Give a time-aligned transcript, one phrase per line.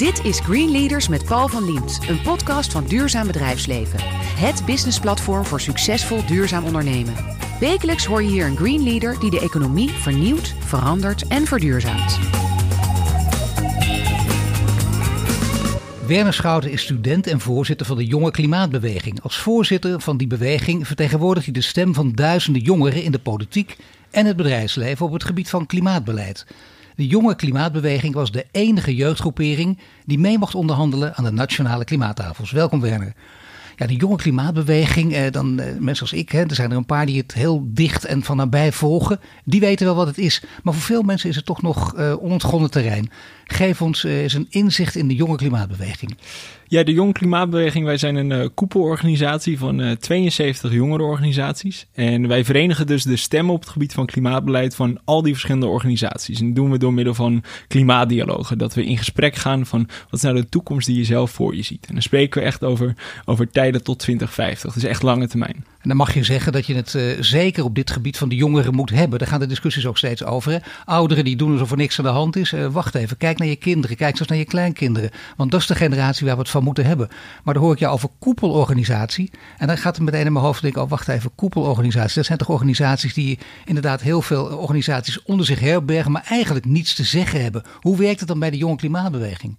[0.00, 3.98] Dit is Green Leaders met Paul van Liemt, een podcast van Duurzaam Bedrijfsleven.
[4.38, 7.14] Het businessplatform voor succesvol duurzaam ondernemen.
[7.58, 12.18] Wekelijks hoor je hier een Green Leader die de economie vernieuwt, verandert en verduurzaamt.
[16.06, 19.22] Werner Schouten is student en voorzitter van de Jonge Klimaatbeweging.
[19.22, 23.76] Als voorzitter van die beweging vertegenwoordigt hij de stem van duizenden jongeren in de politiek
[24.10, 26.46] en het bedrijfsleven op het gebied van klimaatbeleid.
[27.00, 32.50] De jonge klimaatbeweging was de enige jeugdgroepering die mee mocht onderhandelen aan de nationale klimaattafels.
[32.50, 33.12] Welkom Werner.
[33.76, 36.84] Ja, de jonge klimaatbeweging, eh, dan eh, mensen als ik, hè, er zijn er een
[36.84, 39.20] paar die het heel dicht en van nabij volgen.
[39.44, 40.42] Die weten wel wat het is.
[40.62, 43.10] Maar voor veel mensen is het toch nog eh, onontgonnen terrein.
[43.44, 46.16] Geef ons eh, eens een inzicht in de jonge klimaatbeweging.
[46.70, 51.86] Ja, de Jonge Klimaatbeweging, wij zijn een uh, koepelorganisatie van uh, 72 jongerenorganisaties.
[51.92, 55.66] En wij verenigen dus de stemmen op het gebied van klimaatbeleid van al die verschillende
[55.66, 56.40] organisaties.
[56.40, 58.58] En dat doen we door middel van klimaatdialogen.
[58.58, 61.56] Dat we in gesprek gaan van wat is nou de toekomst die je zelf voor
[61.56, 61.86] je ziet.
[61.86, 64.72] En dan spreken we echt over, over tijden tot 2050.
[64.72, 65.64] Dus echt lange termijn.
[65.80, 68.34] En dan mag je zeggen dat je het uh, zeker op dit gebied van de
[68.34, 69.18] jongeren moet hebben.
[69.18, 70.62] Daar gaan de discussies ook steeds over.
[70.84, 72.52] Ouderen die doen alsof er niks aan de hand is.
[72.52, 75.10] Uh, wacht even, kijk naar je kinderen, kijk zelfs naar je kleinkinderen.
[75.36, 77.08] Want dat is de generatie waar we het van moeten hebben.
[77.44, 79.30] Maar dan hoor ik jou over koepelorganisatie.
[79.58, 82.14] En dan gaat het meteen in mijn hoofd denken, oh wacht even, koepelorganisatie.
[82.14, 86.94] Dat zijn toch organisaties die inderdaad heel veel organisaties onder zich herbergen, maar eigenlijk niets
[86.94, 87.62] te zeggen hebben.
[87.80, 89.58] Hoe werkt het dan bij de jonge klimaatbeweging?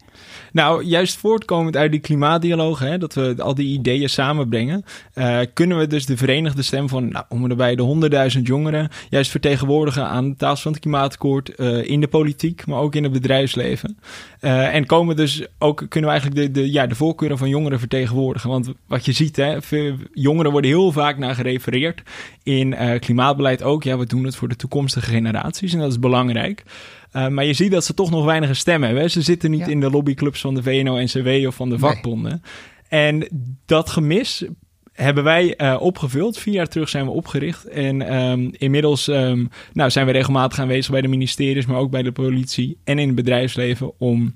[0.51, 5.77] Nou, juist voortkomend uit die klimaatdialogen, hè, dat we al die ideeën samenbrengen, uh, kunnen
[5.77, 10.29] we dus de verenigde stem van nou, om erbij de honderdduizend jongeren juist vertegenwoordigen aan
[10.29, 13.97] de tafel van het klimaatakkoord uh, in de politiek, maar ook in het bedrijfsleven.
[14.41, 17.79] Uh, en komen dus ook, kunnen we eigenlijk de, de, ja, de voorkeuren van jongeren
[17.79, 18.49] vertegenwoordigen.
[18.49, 19.57] Want wat je ziet, hè,
[20.13, 22.01] jongeren worden heel vaak naar gerefereerd
[22.43, 23.83] in uh, klimaatbeleid ook.
[23.83, 26.63] Ja, we doen het voor de toekomstige generaties en dat is belangrijk.
[27.13, 29.11] Uh, maar je ziet dat ze toch nog weinig stemmen hebben.
[29.11, 29.67] Ze zitten niet ja.
[29.67, 32.41] in de lobbyclubs van de VNO-NCW of van de vakbonden.
[32.89, 33.11] Nee.
[33.11, 33.27] En
[33.65, 34.45] dat gemis
[35.01, 36.37] hebben wij uh, opgevuld.
[36.37, 37.65] Vier jaar terug zijn we opgericht.
[37.65, 42.03] En um, inmiddels um, nou, zijn we regelmatig aanwezig bij de ministeries, maar ook bij
[42.03, 44.33] de politie en in het bedrijfsleven om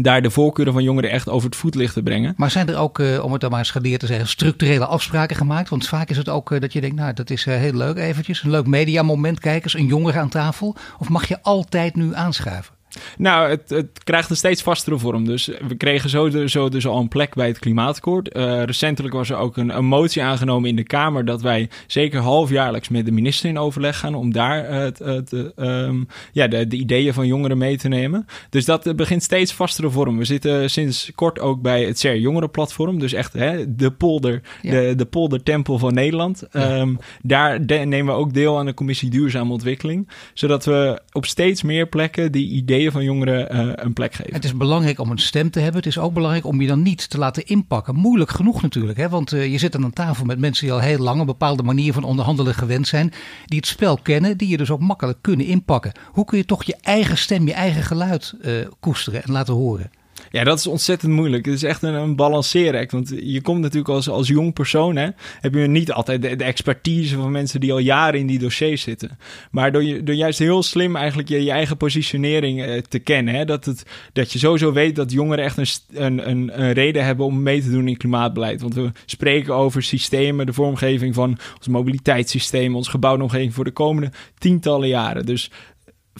[0.00, 2.34] daar de voorkeuren van jongeren echt over het voetlicht te brengen.
[2.36, 5.68] Maar zijn er ook, uh, om het dan maar eens te zeggen, structurele afspraken gemaakt?
[5.68, 8.42] Want vaak is het ook uh, dat je denkt, nou, dat is heel leuk eventjes.
[8.42, 10.76] Een leuk mediamoment, kijkers, een jongere aan tafel.
[10.98, 12.74] Of mag je altijd nu aanschuiven?
[13.18, 15.24] Nou, het, het, krijgt een steeds vastere vorm.
[15.24, 18.36] Dus we kregen zo, de, zo dus al een plek bij het klimaatakkoord.
[18.36, 22.20] Uh, recentelijk was er ook een, een, motie aangenomen in de Kamer dat wij zeker
[22.20, 26.66] halfjaarlijks met de minister in overleg gaan om daar uh, het, het, um, ja, de,
[26.66, 28.26] de, ideeën van jongeren mee te nemen.
[28.50, 30.18] Dus dat begint steeds vastere vorm.
[30.18, 32.98] We zitten sinds kort ook bij het CER Jongerenplatform.
[32.98, 34.70] Dus echt hè, de polder, ja.
[34.70, 36.42] de, de poldertempel van Nederland.
[36.52, 36.78] Ja.
[36.78, 40.08] Um, daar de, nemen we ook deel aan de commissie Duurzame Ontwikkeling.
[40.34, 44.34] Zodat we op steeds meer plekken die ideeën van jongeren uh, een plek geven.
[44.34, 45.76] Het is belangrijk om een stem te hebben.
[45.76, 47.94] Het is ook belangrijk om je dan niet te laten inpakken.
[47.94, 49.08] Moeilijk genoeg natuurlijk, hè?
[49.08, 51.62] want uh, je zit aan een tafel met mensen die al heel lang een bepaalde
[51.62, 53.12] manier van onderhandelen gewend zijn,
[53.46, 55.92] die het spel kennen, die je dus ook makkelijk kunnen inpakken.
[56.12, 59.90] Hoe kun je toch je eigen stem, je eigen geluid uh, koesteren en laten horen?
[60.30, 61.44] Ja, dat is ontzettend moeilijk.
[61.44, 62.92] Het is echt een, een balanceeract.
[62.92, 65.08] Want je komt natuurlijk als, als jong persoon, hè,
[65.40, 69.18] heb je niet altijd de, expertise van mensen die al jaren in die dossiers zitten.
[69.50, 73.34] Maar door, je, door juist heel slim eigenlijk je, je eigen positionering eh, te kennen,
[73.34, 73.82] hè, dat, het,
[74.12, 75.66] dat je sowieso weet dat jongeren echt een,
[76.04, 78.60] een, een, een reden hebben om mee te doen in klimaatbeleid.
[78.60, 83.70] Want we spreken over systemen, de vormgeving van ons mobiliteitssysteem, ons gebouwde omgeving voor de
[83.70, 85.26] komende tientallen jaren.
[85.26, 85.50] Dus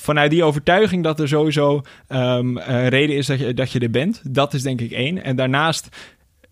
[0.01, 3.91] vanuit die overtuiging dat er sowieso um, uh, reden is dat je, dat je er
[3.91, 4.21] bent.
[4.25, 5.25] Dat is denk ik één.
[5.25, 5.89] En daarnaast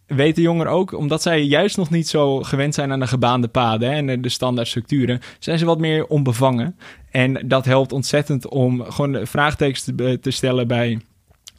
[0.06, 3.90] weten jongeren ook, omdat zij juist nog niet zo gewend zijn aan de gebaande paden
[3.90, 6.76] hè, en de standaard structuren, zijn ze wat meer onbevangen.
[7.10, 11.00] En dat helpt ontzettend om gewoon vraagtekens te, te stellen bij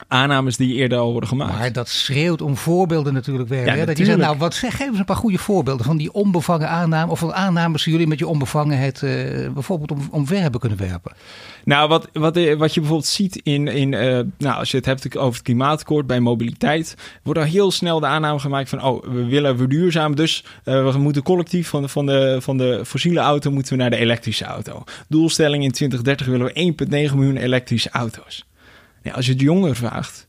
[0.08, 1.58] aannames die eerder al worden gemaakt.
[1.58, 3.76] Maar dat schreeuwt om voorbeelden natuurlijk weer.
[3.76, 6.14] Ja, dat je zegt, nou, wat zeg, geef eens een paar goede voorbeelden van die
[6.14, 10.60] onbevangen aanname of van aannames die jullie met je onbevangenheid uh, bijvoorbeeld om, omver hebben
[10.60, 11.12] kunnen werpen.
[11.64, 15.18] Nou, wat, wat, wat je bijvoorbeeld ziet in, in uh, nou, als je het hebt
[15.18, 19.26] over het klimaatakkoord bij mobiliteit, wordt al heel snel de aanname gemaakt van, oh, we
[19.26, 23.52] willen verduurzamen, dus uh, we moeten collectief van de, van, de, van de fossiele auto
[23.52, 24.84] moeten we naar de elektrische auto.
[25.08, 28.48] Doelstelling in 2030 willen we 1,9 miljoen elektrische auto's.
[29.14, 30.28] Als je het jongeren vraagt,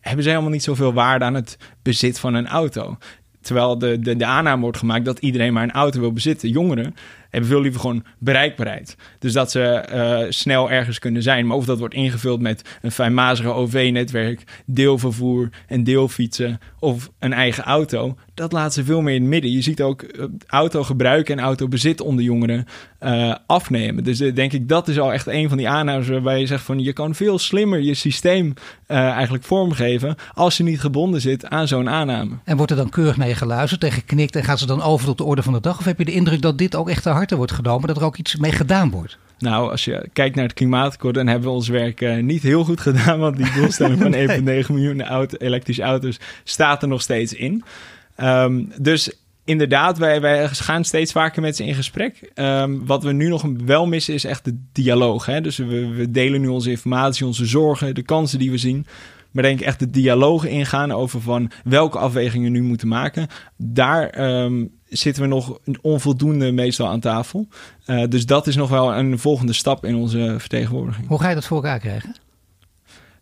[0.00, 2.96] hebben zij helemaal niet zoveel waarde aan het bezit van een auto.
[3.40, 6.48] Terwijl de, de, de aanname wordt gemaakt dat iedereen maar een auto wil bezitten.
[6.48, 6.94] Jongeren
[7.30, 8.96] hebben veel liever gewoon bereikbaarheid.
[9.18, 11.46] Dus dat ze uh, snel ergens kunnen zijn.
[11.46, 17.64] Maar of dat wordt ingevuld met een fijnmazige OV-netwerk, deelvervoer en deelfietsen of een eigen
[17.64, 19.52] auto, dat laat ze veel meer in het midden.
[19.52, 22.66] Je ziet ook uh, autogebruik en autobezit onder jongeren
[23.02, 24.04] uh, afnemen.
[24.04, 26.80] Dus denk ik, dat is al echt een van die aannames waarbij je zegt van
[26.80, 28.54] je kan veel slimmer je systeem
[28.86, 32.34] eigenlijk vormgeven als je niet gebonden zit aan zo'n aanname.
[32.44, 35.06] En wordt er dan keurig naar je geluisterd en geknikt en gaat ze dan over
[35.06, 35.78] tot de orde van de dag?
[35.78, 38.04] Of heb je de indruk dat dit ook echt te harte wordt genomen, dat er
[38.04, 39.18] ook iets mee gedaan wordt?
[39.38, 42.64] Nou, als je kijkt naar het klimaatakkoord, dan hebben we ons werk uh, niet heel
[42.64, 43.18] goed gedaan.
[43.18, 47.64] Want die doelstelling van 1,9 miljoen auto, elektrische auto's staat er nog steeds in.
[48.22, 49.12] Um, dus
[49.44, 52.30] inderdaad, wij, wij gaan steeds vaker met ze in gesprek.
[52.34, 55.26] Um, wat we nu nog wel missen is echt de dialoog.
[55.26, 55.40] Hè?
[55.40, 58.86] Dus we, we delen nu onze informatie, onze zorgen, de kansen die we zien.
[59.30, 63.26] Maar denk ik echt de dialoog ingaan over van welke afwegingen nu moeten maken.
[63.56, 67.48] Daar um, zitten we nog onvoldoende meestal aan tafel.
[67.86, 71.08] Uh, dus dat is nog wel een volgende stap in onze vertegenwoordiging.
[71.08, 72.14] Hoe ga je dat voor elkaar krijgen?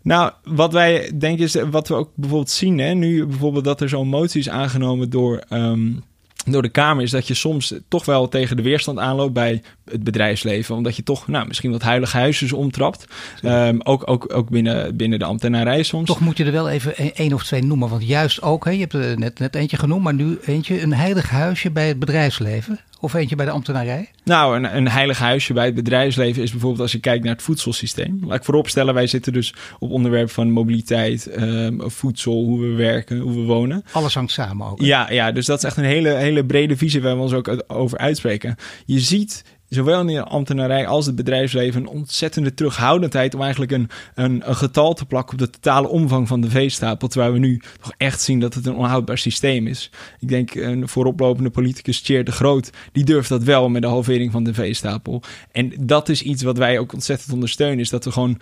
[0.06, 3.88] Nou, wat wij denken is, wat we ook bijvoorbeeld zien, hè, nu bijvoorbeeld dat er
[3.88, 6.02] zo'n motie is aangenomen door um,
[6.44, 10.04] door de Kamer is dat je soms toch wel tegen de weerstand aanloopt bij het
[10.04, 10.74] bedrijfsleven.
[10.74, 13.06] Omdat je toch nou, misschien wat heilige huisjes omtrapt.
[13.42, 16.06] Um, ook ook, ook binnen, binnen de ambtenarij soms.
[16.06, 17.88] Toch moet je er wel even één of twee noemen.
[17.88, 20.94] Want juist ook, hè, je hebt er net, net eentje genoemd, maar nu eentje, een
[20.94, 22.80] heilig huisje bij het bedrijfsleven.
[23.06, 24.10] Of eentje bij de ambtenarij?
[24.24, 27.42] Nou, een, een heilig huisje bij het bedrijfsleven is bijvoorbeeld als je kijkt naar het
[27.42, 28.20] voedselsysteem.
[28.26, 33.18] Laat ik vooropstellen, wij zitten dus op onderwerp van mobiliteit, um, voedsel, hoe we werken,
[33.18, 33.84] hoe we wonen.
[33.92, 34.80] Alles hangt samen ook.
[34.80, 37.64] Ja, ja, dus dat is echt een hele, hele brede visie waar we ons ook
[37.66, 38.56] over uitspreken.
[38.84, 43.88] Je ziet zowel in de ambtenarij als het bedrijfsleven een ontzettende terughoudendheid om eigenlijk een,
[44.14, 47.08] een, een, getal te plakken op de totale omvang van de veestapel.
[47.08, 49.90] Terwijl we nu toch echt zien dat het een onhoudbaar systeem is.
[50.20, 54.32] Ik denk een vooroplopende politicus, Tjeer de Groot, die durft dat wel met de halvering
[54.32, 55.22] van de veestapel.
[55.52, 58.38] En dat is iets wat wij ook ontzettend ondersteunen, is dat we gewoon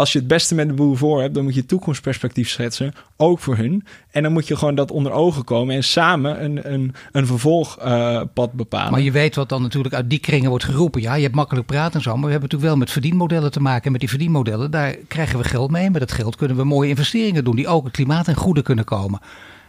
[0.00, 3.38] als je het beste met de boer voor hebt, dan moet je toekomstperspectief schetsen, ook
[3.38, 3.84] voor hun.
[4.10, 8.48] En dan moet je gewoon dat onder ogen komen en samen een, een, een vervolgpad
[8.48, 8.90] uh, bepalen.
[8.90, 11.00] Maar je weet wat dan natuurlijk uit die kringen wordt geroepen.
[11.00, 13.60] Ja, je hebt makkelijk praten en zo, maar we hebben natuurlijk wel met verdienmodellen te
[13.60, 13.84] maken.
[13.84, 15.90] En met die verdienmodellen, daar krijgen we geld mee.
[15.90, 18.84] Met dat geld kunnen we mooie investeringen doen die ook het klimaat en goede kunnen
[18.84, 19.20] komen.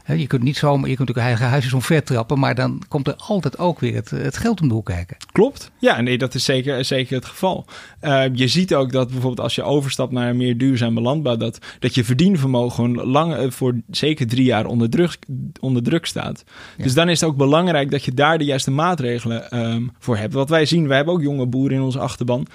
[0.06, 3.15] Je kunt niet zomaar, je kunt natuurlijk eigen huisjes omver trappen, maar dan komt er
[3.15, 5.18] altijd ook weer het, het geld om de hoek kijken.
[5.31, 5.71] Klopt.
[5.80, 7.65] Ja, nee, dat is zeker, zeker het geval.
[8.01, 11.59] Uh, je ziet ook dat bijvoorbeeld als je overstapt naar een meer duurzame landbouw, dat,
[11.80, 15.18] dat je verdienvermogen lang uh, voor zeker drie jaar onder druk,
[15.59, 16.44] onder druk staat.
[16.77, 16.83] Ja.
[16.83, 20.33] Dus dan is het ook belangrijk dat je daar de juiste maatregelen um, voor hebt.
[20.33, 22.47] Wat wij zien, wij hebben ook jonge boeren in onze achterban.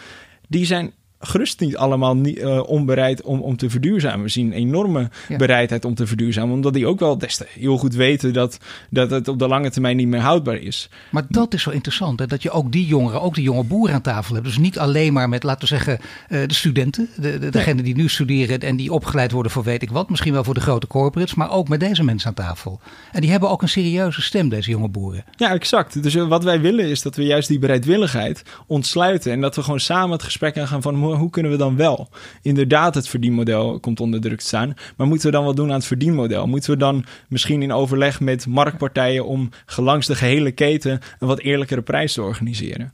[0.49, 4.23] Die zijn gerust niet allemaal niet, uh, onbereid om, om te verduurzamen.
[4.23, 5.37] We zien een enorme ja.
[5.37, 6.55] bereidheid om te verduurzamen.
[6.55, 8.59] Omdat die ook wel des te heel goed weten dat,
[8.91, 10.89] dat het op de lange termijn niet meer houdbaar is.
[11.11, 12.19] Maar dat is zo interessant.
[12.19, 12.27] Hè?
[12.27, 14.47] Dat je ook die jongeren, ook die jonge boeren aan tafel hebt.
[14.47, 15.99] Dus niet alleen maar met, laten we zeggen,
[16.29, 17.09] uh, de studenten.
[17.17, 20.11] De, de, degenen die nu studeren en die opgeleid worden voor weet ik wat.
[20.11, 21.35] Misschien wel voor de grote corporates.
[21.35, 22.81] Maar ook met deze mensen aan tafel.
[23.13, 25.25] En die hebben ook een serieuze stem, deze jonge boeren.
[25.37, 26.03] Ja, exact.
[26.03, 29.33] Dus wat wij willen is dat we juist die bereidwilligheid ontsluiten.
[29.33, 32.09] En dat we gewoon samen het gesprek aangaan van hoe kunnen we dan wel?
[32.43, 34.75] Inderdaad, het verdienmodel komt onder druk te staan.
[34.97, 36.47] Maar moeten we dan wat doen aan het verdienmodel?
[36.47, 41.39] Moeten we dan misschien in overleg met marktpartijen om gelangs de gehele keten een wat
[41.39, 42.93] eerlijkere prijs te organiseren?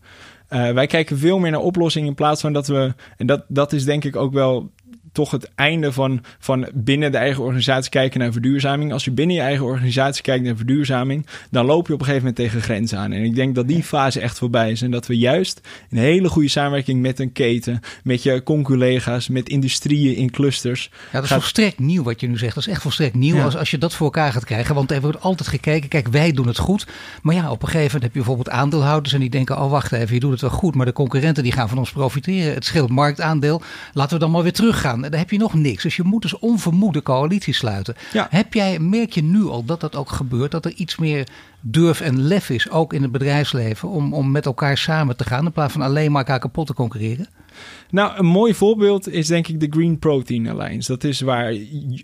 [0.51, 2.95] Uh, wij kijken veel meer naar oplossingen in plaats van dat we.
[3.17, 4.71] En dat, dat is denk ik ook wel
[5.13, 8.93] toch het einde van, van binnen de eigen organisatie kijken naar verduurzaming.
[8.93, 12.27] Als je binnen je eigen organisatie kijkt naar verduurzaming, dan loop je op een gegeven
[12.27, 13.13] moment tegen grenzen aan.
[13.13, 14.83] En ik denk dat die fase echt voorbij is.
[14.83, 15.61] En dat we juist
[15.91, 20.91] een hele goede samenwerking met een keten, met je conculega's, met industrieën in clusters.
[20.93, 21.39] Ja, dat is gaat...
[21.39, 22.55] volstrekt nieuw wat je nu zegt.
[22.55, 23.45] Dat is echt volstrekt nieuw ja.
[23.45, 24.75] als, als je dat voor elkaar gaat krijgen.
[24.75, 26.87] Want er wordt altijd gekeken, kijk, wij doen het goed.
[27.23, 29.93] Maar ja, op een gegeven moment heb je bijvoorbeeld aandeelhouders en die denken, oh wacht
[29.93, 30.75] even, je doet het wel goed.
[30.75, 32.55] Maar de concurrenten die gaan van ons profiteren.
[32.55, 33.63] Het scheelt marktaandeel.
[33.93, 35.02] Laten we dan maar weer teruggaan.
[35.11, 35.83] Dan heb je nog niks.
[35.83, 37.95] Dus je moet dus onvermoede coalitie sluiten.
[38.13, 38.27] Ja.
[38.31, 40.51] Heb jij, merk je nu al dat dat ook gebeurt?
[40.51, 41.29] Dat er iets meer
[41.63, 45.45] durf en lef is, ook in het bedrijfsleven, om, om met elkaar samen te gaan
[45.45, 47.27] in plaats van alleen maar elkaar kapot te concurreren?
[47.91, 50.93] Nou, een mooi voorbeeld is denk ik de Green Protein Alliance.
[50.93, 51.55] Dat is waar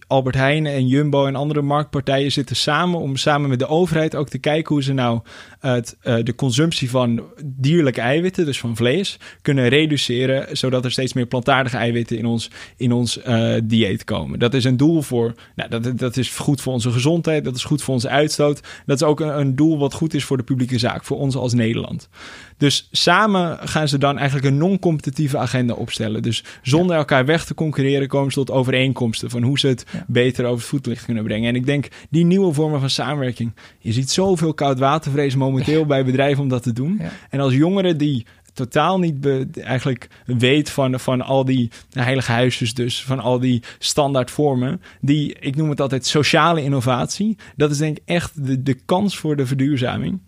[0.06, 4.28] Albert Heijn en Jumbo en andere marktpartijen zitten samen om samen met de overheid ook
[4.28, 5.20] te kijken hoe ze nou
[5.60, 11.12] het, uh, de consumptie van dierlijke eiwitten, dus van vlees, kunnen reduceren, zodat er steeds
[11.12, 14.38] meer plantaardige eiwitten in ons, in ons uh, dieet komen.
[14.38, 17.64] Dat is een doel voor, nou, dat, dat is goed voor onze gezondheid, dat is
[17.64, 18.60] goed voor onze uitstoot.
[18.86, 21.52] Dat is ook een doel wat goed is voor de publieke zaak, voor ons als
[21.52, 22.08] Nederland.
[22.56, 26.22] Dus samen gaan ze dan eigenlijk een non-competitieve agenda opstellen.
[26.22, 30.44] Dus zonder elkaar weg te concurreren komen ze tot overeenkomsten van hoe ze het beter
[30.44, 31.48] over het voetlicht kunnen brengen.
[31.48, 33.54] En ik denk die nieuwe vormen van samenwerking.
[33.78, 37.00] Je ziet zoveel koudwatervrees momenteel bij bedrijven om dat te doen.
[37.30, 38.26] En als jongeren die
[38.58, 44.30] totaal niet eigenlijk weet van, van al die heilige huisjes dus, van al die standaard
[44.30, 44.80] vormen.
[45.00, 47.36] Die, ik noem het altijd sociale innovatie.
[47.56, 50.20] Dat is denk ik echt de, de kans voor de verduurzaming.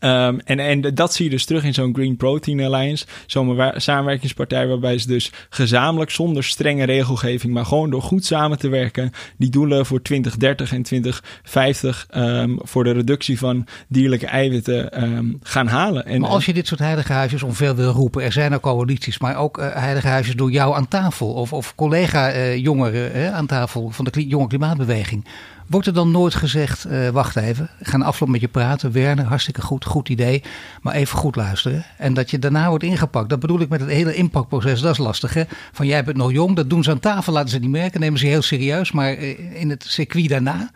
[0.00, 4.66] Um, en, en dat zie je dus terug in zo'n Green Protein Alliance, zo'n samenwerkingspartij
[4.66, 9.50] waarbij ze dus gezamenlijk zonder strenge regelgeving, maar gewoon door goed samen te werken, die
[9.50, 16.06] doelen voor 2030 en 2050 um, voor de reductie van dierlijke eiwitten um, gaan halen.
[16.06, 19.18] En, maar als je dit soort heilige huisjes omver wil roepen, er zijn ook coalities,
[19.18, 23.90] maar ook uh, heilige huisjes door jou aan tafel of, of collega-jongeren uh, aan tafel
[23.90, 25.24] van de jonge klimaatbeweging.
[25.66, 29.24] Wordt er dan nooit gezegd, uh, wacht even, ik ga afloop met je praten, Werner,
[29.24, 30.42] hartstikke goed, goed idee,
[30.82, 31.84] maar even goed luisteren.
[31.98, 33.28] En dat je daarna wordt ingepakt.
[33.28, 35.42] Dat bedoel ik met het hele impactproces, dat is lastig hè.
[35.72, 38.18] Van jij bent nog jong, dat doen ze aan tafel, laten ze niet merken, nemen
[38.18, 38.92] ze heel serieus.
[38.92, 40.70] Maar eh, in het circuit daarna,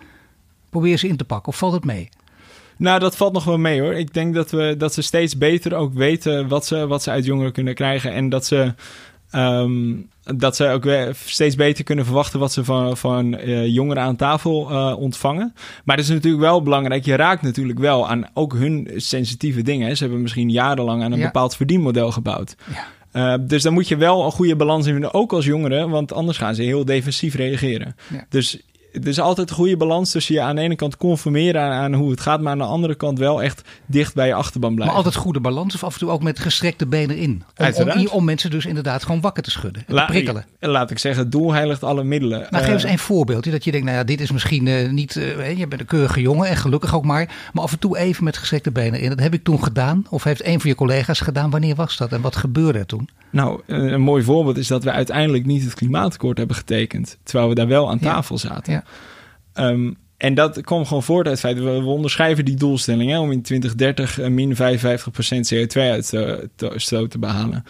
[0.70, 2.08] probeer ze in te pakken of valt het mee?
[2.76, 3.94] Nou, dat valt nog wel mee hoor.
[3.94, 7.24] Ik denk dat, we, dat ze steeds beter ook weten wat ze, wat ze uit
[7.24, 8.12] jongeren kunnen krijgen.
[8.12, 8.74] En dat ze
[9.32, 10.86] Um, dat ze ook
[11.24, 15.54] steeds beter kunnen verwachten wat ze van, van uh, jongeren aan tafel uh, ontvangen.
[15.84, 17.04] Maar dat is natuurlijk wel belangrijk.
[17.04, 19.96] Je raakt natuurlijk wel aan ook hun sensitieve dingen.
[19.96, 22.56] Ze hebben misschien jarenlang aan een bepaald verdienmodel gebouwd.
[22.72, 22.86] Ja.
[23.12, 26.12] Uh, dus dan moet je wel een goede balans in vinden, ook als jongeren, want
[26.12, 27.96] anders gaan ze heel defensief reageren.
[28.12, 28.26] Ja.
[28.28, 28.60] Dus
[28.96, 32.10] het is altijd een goede balans tussen je aan de ene kant conformeren aan, hoe
[32.10, 34.94] het gaat, maar aan de andere kant wel echt dicht bij je achterban blijven.
[34.94, 37.42] Maar altijd goede balans of af en toe ook met gestrekte benen in?
[37.56, 40.44] Om, om, om mensen dus inderdaad gewoon wakker te schudden en te prikkelen.
[40.60, 42.46] Laat ik zeggen, het doel heiligt alle middelen.
[42.50, 45.14] Nou, geef eens een voorbeeldje dat je denkt, nou ja, dit is misschien uh, niet,
[45.14, 48.24] uh, je bent een keurige jongen en gelukkig ook maar, maar af en toe even
[48.24, 49.08] met gestrekte benen in.
[49.08, 51.50] Dat heb ik toen gedaan of heeft een van je collega's gedaan.
[51.50, 53.08] Wanneer was dat en wat gebeurde er toen?
[53.30, 57.54] Nou, een mooi voorbeeld is dat we uiteindelijk niet het klimaatakkoord hebben getekend, terwijl we
[57.54, 58.72] daar wel aan tafel zaten.
[58.72, 58.84] Ja.
[59.54, 63.32] Um, en dat komt gewoon voort uit het feit, we, onderschrijven die doelstelling hè, om
[63.32, 64.58] in 2030 eh, min 55%
[65.54, 67.64] CO2-uitstoot te behalen.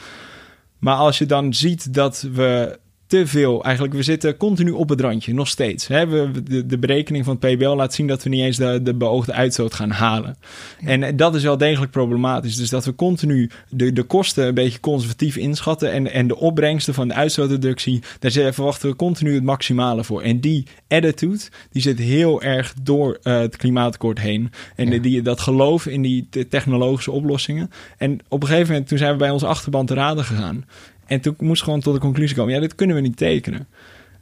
[0.78, 3.64] Maar als je dan ziet dat we te veel.
[3.64, 5.86] Eigenlijk, we zitten continu op het randje, nog steeds.
[5.86, 6.06] Hè?
[6.06, 8.94] We, de, de, berekening van het PBL laat zien dat we niet eens de, de
[8.94, 10.36] beoogde uitstoot gaan halen.
[10.84, 12.56] En dat is wel degelijk problematisch.
[12.56, 16.94] Dus dat we continu de, de kosten een beetje conservatief inschatten en, en de opbrengsten
[16.94, 20.22] van de uitstootreductie, daar verwachten we continu het maximale voor.
[20.22, 24.50] En die attitude, die zit heel erg door uh, het klimaatakkoord heen.
[24.76, 27.70] En die, dat geloof in die technologische oplossingen.
[27.96, 30.64] En op een gegeven moment, toen zijn we bij onze achterban te raden gegaan.
[31.06, 33.66] En toen moest gewoon tot de conclusie komen: ja, dit kunnen we niet tekenen.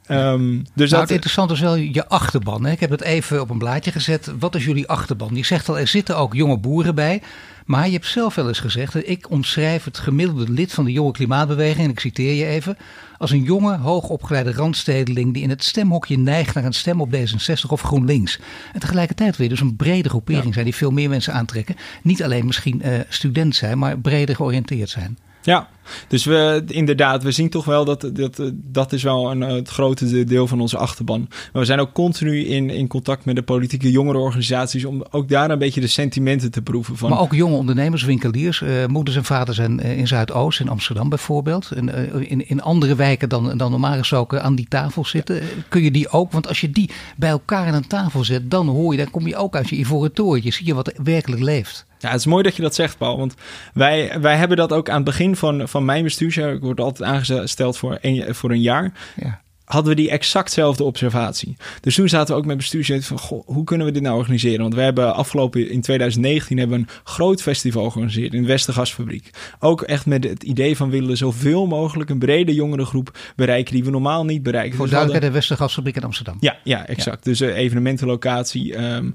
[0.09, 2.65] Um, dus nou, het interessante is wel je achterban.
[2.65, 2.71] Hè?
[2.71, 4.31] Ik heb het even op een blaadje gezet.
[4.39, 5.35] Wat is jullie achterban?
[5.35, 7.21] Je zegt al, er zitten ook jonge boeren bij.
[7.65, 11.11] Maar je hebt zelf wel eens gezegd, ik omschrijf het gemiddelde lid van de jonge
[11.11, 12.77] klimaatbeweging, en ik citeer je even,
[13.17, 17.69] als een jonge, hoogopgeleide randstedeling die in het stemhokje neigt naar een stem op D66
[17.69, 18.39] of GroenLinks.
[18.73, 21.75] En tegelijkertijd weer dus een brede groepering zijn die veel meer mensen aantrekken.
[22.01, 25.17] Niet alleen misschien uh, student zijn, maar breder georiënteerd zijn.
[25.45, 25.67] Ja,
[26.07, 30.23] dus we, inderdaad, we zien toch wel dat dat, dat is wel een, het grote
[30.23, 31.27] deel van onze achterban.
[31.29, 35.49] Maar we zijn ook continu in, in contact met de politieke jongerenorganisaties om ook daar
[35.49, 36.97] een beetje de sentimenten te proeven.
[36.97, 37.09] Van.
[37.09, 41.09] Maar ook jonge ondernemers, winkeliers, uh, moeders en vaders zijn uh, in Zuidoost, in Amsterdam
[41.09, 41.71] bijvoorbeeld.
[41.71, 45.41] En, uh, in, in andere wijken dan, dan normaal gesproken aan die tafel zitten.
[45.69, 48.67] Kun je die ook, want als je die bij elkaar aan een tafel zet, dan
[48.67, 50.51] hoor je, dan kom je ook uit je ivoren toortje.
[50.51, 51.85] Zie je wat er werkelijk leeft.
[51.99, 53.17] Ja, het is mooi dat je dat zegt, Paul.
[53.17, 53.33] Want
[53.73, 56.53] wij, wij hebben dat ook aan het begin van, van mijn bestuursjaar.
[56.53, 58.91] Ik word altijd aangesteld voor een, voor een jaar.
[59.15, 59.43] Ja.
[59.65, 61.57] Hadden we die exactzelfde observatie.
[61.81, 63.19] Dus toen zaten we ook met bestuursleden van...
[63.19, 64.61] Goh, hoe kunnen we dit nou organiseren?
[64.61, 65.69] Want we hebben afgelopen...
[65.69, 68.33] In 2019 hebben we een groot festival georganiseerd...
[68.33, 69.29] in de Westergasfabriek.
[69.59, 70.89] Ook echt met het idee van...
[70.89, 73.73] willen zoveel mogelijk een brede jongerengroep bereiken...
[73.73, 74.77] die we normaal niet bereiken.
[74.77, 75.21] Voor dus hadden...
[75.21, 76.37] de Westergasfabriek in Amsterdam.
[76.39, 77.23] Ja, ja exact.
[77.23, 78.77] Dus uh, evenementenlocatie.
[78.77, 79.13] Um,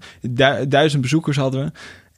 [0.68, 1.72] duizend bezoekers hadden we.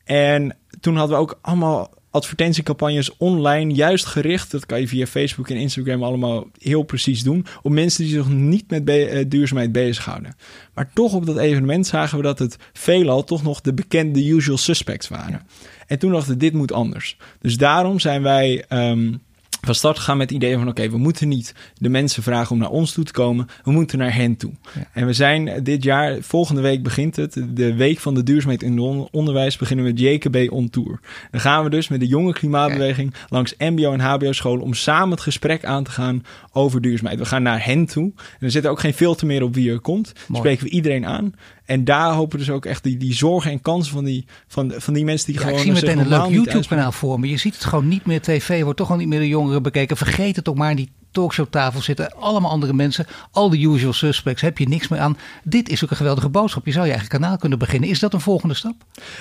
[0.05, 4.51] En toen hadden we ook allemaal advertentiecampagnes online, juist gericht.
[4.51, 7.47] Dat kan je via Facebook en Instagram allemaal heel precies doen.
[7.63, 10.37] Op mensen die zich niet met be uh, duurzaamheid bezighouden.
[10.75, 14.57] Maar toch op dat evenement zagen we dat het veelal toch nog de bekende usual
[14.59, 15.43] suspects waren.
[15.87, 17.17] En toen dachten we, dit moet anders.
[17.41, 18.65] Dus daarom zijn wij.
[18.69, 19.21] Um,
[19.66, 22.59] van start gaan met het idee van: oké, we moeten niet de mensen vragen om
[22.59, 24.52] naar ons toe te komen, we moeten naar hen toe.
[24.92, 28.78] En we zijn dit jaar, volgende week begint het, de week van de duurzaamheid in
[28.78, 31.00] het onderwijs, beginnen we met JKB on tour.
[31.31, 35.21] Dan gaan we dus met de jonge klimaatbeweging langs MBO en HBO-scholen om samen het
[35.21, 37.19] gesprek aan te gaan over duurzaamheid.
[37.19, 38.12] We gaan naar hen toe.
[38.16, 40.12] En er zit ook geen filter meer op wie er komt.
[40.26, 40.40] Mooi.
[40.40, 41.35] Spreken we iedereen aan.
[41.64, 44.95] En daar hopen dus ook echt die, die zorgen en kansen van die, van, van
[44.95, 45.57] die mensen die Ja, gewoon...
[45.57, 47.28] ik zie zich meteen een leuk YouTube-kanaal voor me.
[47.28, 48.21] Je ziet het gewoon niet meer.
[48.21, 49.97] TV wordt toch al niet meer de jongeren bekeken.
[49.97, 50.76] Vergeet het ook maar.
[50.76, 53.07] Die talkshowtafel zitten allemaal andere mensen.
[53.31, 54.42] Al de usual suspects.
[54.42, 55.16] Heb je niks meer aan.
[55.45, 56.66] Dit is ook een geweldige boodschap.
[56.66, 57.88] Je zou je eigen kanaal kunnen beginnen.
[57.88, 58.75] Is dat een volgende stap?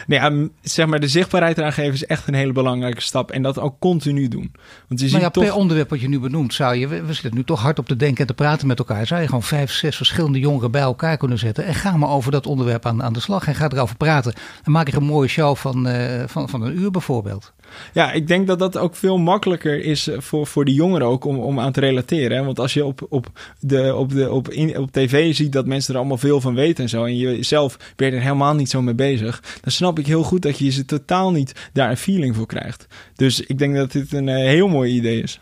[0.08, 3.32] Nee, ja, m- zeg maar, de zichtbaarheid eraan geven is echt een hele belangrijke stap.
[3.32, 4.52] En dat ook continu doen.
[4.88, 5.44] Want je ziet Maar ja, toch...
[5.44, 7.88] per onderwerp wat je nu benoemt, zou je, we we zitten nu toch hard op
[7.88, 9.08] te denken en te praten met elkaar.
[9.08, 11.66] Zou je gewoon vijf, zes verschillende jongeren bij elkaar kunnen zetten.
[11.66, 13.48] En ga maar over dat onderwerp aan, aan de slag.
[13.48, 14.34] En ga erover praten.
[14.64, 17.54] Dan maak ik een mooie show van, eh, van, van een uur bijvoorbeeld.
[17.94, 21.26] Ja, ik denk dat dat ook veel makkelijker is eh, voor, voor de jongeren ook
[21.26, 22.46] om, om aan te relateren.
[22.46, 25.94] Want als je op, op, de, op, de, op, in, op tv ziet dat mensen
[25.94, 27.06] er allemaal veel van weten en zo.
[27.06, 29.44] En je zelf ben je er helemaal niet zo mee bezig.
[29.62, 32.88] Dan snap ik heel goed dat je ze totaal niet daar een feeling voor krijgt.
[33.16, 35.40] Dus ik denk dat dit een eh, heel mooi idee is.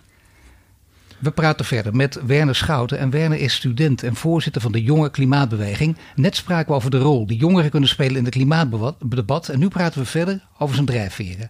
[1.19, 2.99] We praten verder met Werner Schouten.
[2.99, 5.97] En Werner is student en voorzitter van de Jonge Klimaatbeweging.
[6.15, 9.49] Net spraken we over de rol die jongeren kunnen spelen in het klimaatdebat.
[9.49, 11.49] En nu praten we verder over zijn drijfveren.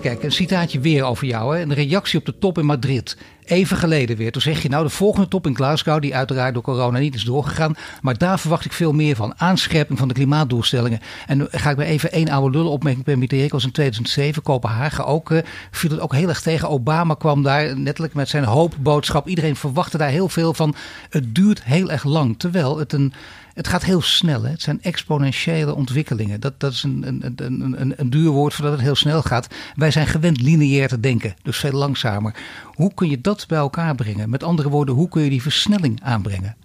[0.00, 1.56] Kijk, een citaatje weer over jou.
[1.56, 1.62] Hè?
[1.62, 3.16] Een reactie op de top in Madrid.
[3.44, 4.32] Even geleden weer.
[4.32, 7.24] Toen zeg je nou de volgende top in Glasgow, die uiteraard door corona niet is
[7.24, 7.76] doorgegaan.
[8.02, 9.34] Maar daar verwacht ik veel meer van.
[9.36, 11.00] Aanscherping van de klimaatdoelstellingen.
[11.26, 13.44] En ga ik me even één oude lullen opmerking permitteren.
[13.44, 15.30] Ik was in 2007, Kopenhagen ook.
[15.30, 16.68] eh, viel het ook heel erg tegen.
[16.68, 19.28] Obama kwam daar netelijk met zijn hoopboodschap.
[19.28, 20.74] Iedereen verwachtte daar heel veel van.
[21.10, 22.38] Het duurt heel erg lang.
[22.38, 23.12] Terwijl het een...
[23.60, 24.42] Het gaat heel snel.
[24.42, 24.50] Hè?
[24.50, 26.40] Het zijn exponentiële ontwikkelingen.
[26.40, 29.48] Dat, dat is een, een, een, een, een duur woord voordat het heel snel gaat.
[29.74, 32.34] Wij zijn gewend lineair te denken, dus veel langzamer.
[32.64, 34.30] Hoe kun je dat bij elkaar brengen?
[34.30, 36.56] Met andere woorden, hoe kun je die versnelling aanbrengen?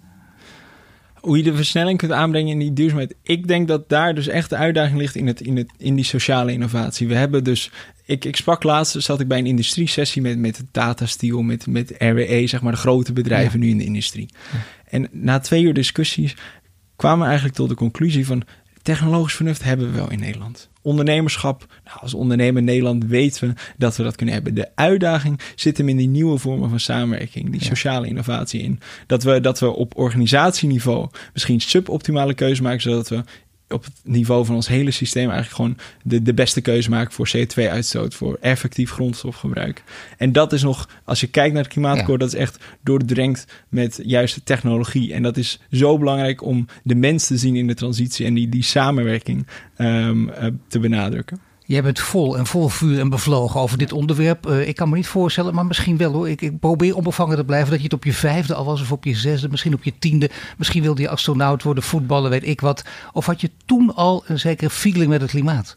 [1.14, 3.14] Hoe je de versnelling kunt aanbrengen in die duurzaamheid.
[3.22, 6.04] Ik denk dat daar dus echt de uitdaging ligt in, het, in, het, in die
[6.04, 7.08] sociale innovatie.
[7.08, 7.70] We hebben dus.
[8.04, 11.94] Ik, ik sprak laatst, zat ik bij een industriesessie met, met Tata Steel, met, met
[11.98, 14.28] RWE, zeg maar de grote bedrijven nu in de industrie.
[14.88, 16.34] En na twee uur discussies
[16.96, 18.42] kwamen we eigenlijk tot de conclusie van
[18.86, 20.68] technologisch vernuft hebben we wel in Nederland.
[20.82, 24.54] Ondernemerschap, nou, als ondernemer in Nederland weten we dat we dat kunnen hebben.
[24.54, 28.80] De uitdaging zit hem in die nieuwe vormen van samenwerking, die sociale innovatie in.
[29.06, 33.24] Dat we, dat we op organisatieniveau misschien suboptimale keuze maken, zodat we
[33.68, 37.30] op het niveau van ons hele systeem eigenlijk gewoon de, de beste keuze maken voor
[37.36, 39.82] CO2-uitstoot, voor effectief grondstofgebruik.
[40.16, 44.00] En dat is nog, als je kijkt naar het klimaatakkoord, dat is echt doordrenkt met
[44.02, 45.14] juiste technologie.
[45.14, 48.48] En dat is zo belangrijk om de mens te zien in de transitie en die,
[48.48, 49.46] die samenwerking
[49.78, 51.40] um, uh, te benadrukken.
[51.66, 54.46] Jij bent vol en vol vuur en bevlogen over dit onderwerp.
[54.48, 56.28] Uh, ik kan me niet voorstellen, maar misschien wel hoor.
[56.28, 58.92] Ik, ik, probeer onbevangen te blijven dat je het op je vijfde al was of
[58.92, 60.30] op je zesde, misschien op je tiende.
[60.56, 62.84] Misschien wilde je astronaut worden, voetballen, weet ik wat.
[63.12, 65.74] Of had je toen al een zekere feeling met het klimaat?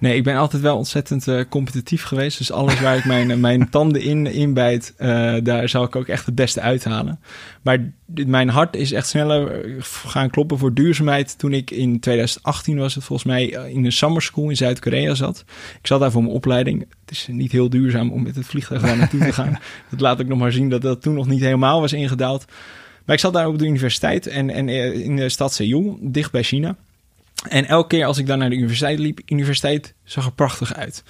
[0.00, 2.38] Nee, ik ben altijd wel ontzettend uh, competitief geweest.
[2.38, 6.26] Dus alles waar ik mijn, mijn tanden in inbijt, uh, daar zal ik ook echt
[6.26, 7.20] het beste uithalen.
[7.62, 7.92] Maar
[8.26, 13.04] mijn hart is echt sneller gaan kloppen voor duurzaamheid toen ik in 2018 was het
[13.04, 15.44] volgens mij in een summer school in Zuid-Korea zat.
[15.80, 16.80] Ik zat daar voor mijn opleiding.
[16.80, 19.58] Het is niet heel duurzaam om met het vliegtuig daar naartoe te gaan.
[19.90, 22.44] Dat laat ik nog maar zien dat dat toen nog niet helemaal was ingedaald.
[23.04, 26.42] Maar ik zat daar op de universiteit en, en in de stad Seoul, dicht bij
[26.42, 26.76] China.
[27.48, 31.02] En elke keer als ik dan naar de universiteit liep, universiteit zag er prachtig uit.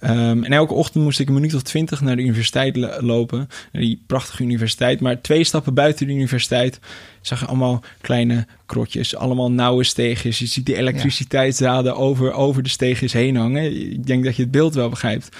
[0.00, 3.48] Um, en elke ochtend moest ik een minuut of twintig naar de universiteit lopen.
[3.72, 5.00] Naar die prachtige universiteit.
[5.00, 6.80] Maar twee stappen buiten de universiteit
[7.20, 9.16] zag je allemaal kleine krotjes.
[9.16, 10.38] Allemaal nauwe steegjes.
[10.38, 13.92] Je ziet die elektriciteitsdraden over, over de steegjes heen hangen.
[13.92, 15.36] Ik denk dat je het beeld wel begrijpt.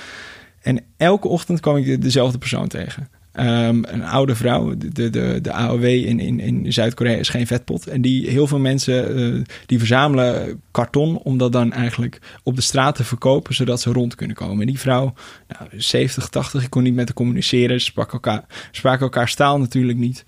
[0.62, 3.08] En elke ochtend kwam ik de, dezelfde persoon tegen.
[3.40, 7.86] Um, een oude vrouw, de, de, de AOW in, in, in Zuid-Korea is geen vetpot.
[7.86, 12.62] En die, heel veel mensen uh, die verzamelen karton om dat dan eigenlijk op de
[12.62, 14.60] straat te verkopen, zodat ze rond kunnen komen.
[14.60, 15.14] En die vrouw,
[15.48, 19.58] nou, 70, 80, ik kon niet met haar communiceren, ze spraken elkaar, spraken elkaar staal
[19.58, 20.24] natuurlijk niet.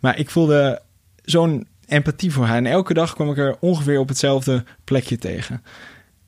[0.00, 0.82] Maar ik voelde
[1.24, 2.56] zo'n empathie voor haar.
[2.56, 5.62] En elke dag kwam ik er ongeveer op hetzelfde plekje tegen.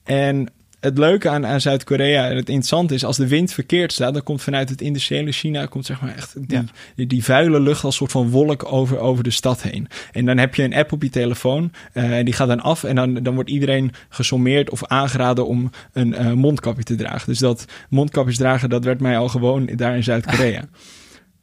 [0.04, 0.48] En
[0.80, 4.22] het leuke aan, aan Zuid-Korea en het interessante is, als de wind verkeerd staat, dan
[4.22, 6.64] komt vanuit het industriële China, komt zeg maar echt die, ja.
[6.94, 9.88] die, die, vuile lucht als soort van wolk over, over de stad heen.
[10.12, 12.84] En dan heb je een app op je telefoon en uh, die gaat dan af
[12.84, 17.26] en dan, dan wordt iedereen gesommeerd of aangeraden om een uh, mondkapje te dragen.
[17.26, 20.64] Dus dat mondkapjes dragen, dat werd mij al gewoon daar in Zuid-Korea.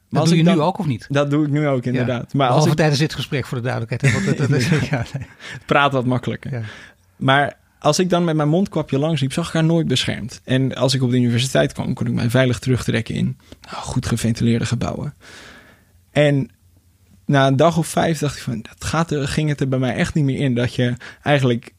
[0.10, 1.06] Maar dat doe je dan, nu ook of niet?
[1.10, 2.32] Dat doe ik nu ook, inderdaad.
[2.32, 2.38] Ja.
[2.38, 4.13] Maar als ik, tijdens dit gesprek voor de duidelijkheid.
[4.13, 5.28] Want dat, dat is, ja, nee.
[5.65, 6.52] Praat wat makkelijker.
[6.52, 6.62] Ja.
[7.15, 10.41] Maar als ik dan met mijn mondkapje langs liep, zag ik haar nooit beschermd.
[10.43, 14.06] En als ik op de universiteit kwam, kon ik mij veilig terugtrekken in nou, goed
[14.06, 15.13] geventileerde gebouwen.
[16.12, 16.50] En
[17.26, 19.80] na een dag of vijf dacht ik van, dat gaat er, ging het er bij
[19.80, 20.56] mij echt niet meer in.
[20.56, 20.93] Dat je
[21.24, 21.74] eigenlijk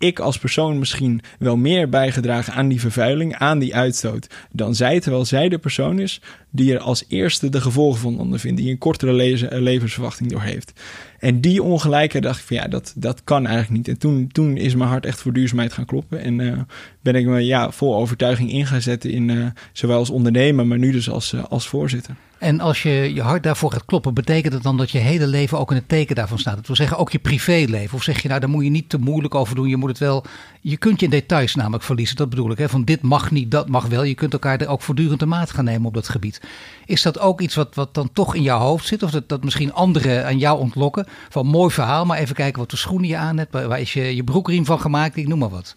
[0.00, 5.00] ik als persoon misschien wel meer bijgedragen aan die vervuiling, aan die uitstoot, dan zij,
[5.00, 8.78] terwijl zij de persoon is die er als eerste de gevolgen van ondervindt, die een
[8.78, 9.12] kortere
[9.60, 10.72] levensverwachting door heeft.
[11.18, 13.88] En die ongelijkheid dacht ik van ja, dat, dat kan eigenlijk niet.
[13.88, 16.20] En toen, toen is mijn hart echt voor duurzaamheid gaan kloppen.
[16.20, 16.58] En uh,
[17.00, 20.78] ben ik me ja, vol overtuiging in gaan zetten in uh, zowel als ondernemer, maar
[20.78, 22.14] nu dus als, als voorzitter.
[22.40, 25.58] En als je je hart daarvoor gaat kloppen, betekent het dan dat je hele leven
[25.58, 26.56] ook in het teken daarvan staat?
[26.56, 27.96] Dat wil zeggen, ook je privéleven.
[27.96, 29.68] Of zeg je nou, daar moet je niet te moeilijk over doen.
[29.68, 30.24] Je moet het wel.
[30.60, 32.16] Je kunt je in details namelijk verliezen.
[32.16, 32.58] Dat bedoel ik.
[32.58, 32.68] Hè?
[32.68, 34.02] Van dit mag niet, dat mag wel.
[34.02, 36.40] Je kunt elkaar er ook voortdurend de maat gaan nemen op dat gebied.
[36.86, 39.02] Is dat ook iets wat, wat dan toch in jouw hoofd zit?
[39.02, 41.06] Of dat, dat misschien anderen aan jou ontlokken?
[41.28, 43.52] Van mooi verhaal, maar even kijken wat de schoenen je aan hebt.
[43.52, 45.16] Waar is je, je broekriem van gemaakt?
[45.16, 45.74] Ik noem maar wat.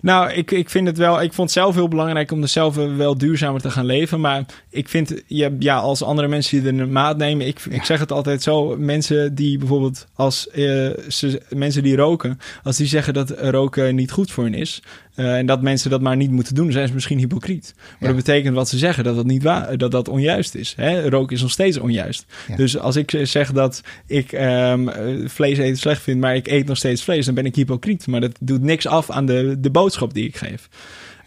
[0.00, 1.22] Nou, ik, ik vind het wel.
[1.22, 4.20] Ik vond het zelf heel belangrijk om er zelf wel duurzamer te gaan leven.
[4.20, 7.46] Maar ik vind, ja, ja als andere mensen die er een maat nemen.
[7.46, 8.76] Ik, ik zeg het altijd zo.
[8.76, 14.10] Mensen die bijvoorbeeld als uh, ze, mensen die roken, als die zeggen dat roken niet
[14.10, 14.82] goed voor hen is.
[15.18, 17.74] Uh, en dat mensen dat maar niet moeten doen, zijn ze misschien hypocriet.
[17.76, 18.06] Maar ja.
[18.06, 20.74] dat betekent wat ze zeggen, dat dat, niet waar, dat, dat onjuist is.
[20.76, 21.08] Hè?
[21.08, 22.26] Roken is nog steeds onjuist.
[22.48, 22.56] Ja.
[22.56, 24.90] Dus als ik zeg dat ik um,
[25.28, 28.06] vlees eten slecht vind, maar ik eet nog steeds vlees, dan ben ik hypocriet.
[28.06, 30.68] Maar dat doet niks af aan de, de boodschap die ik geef.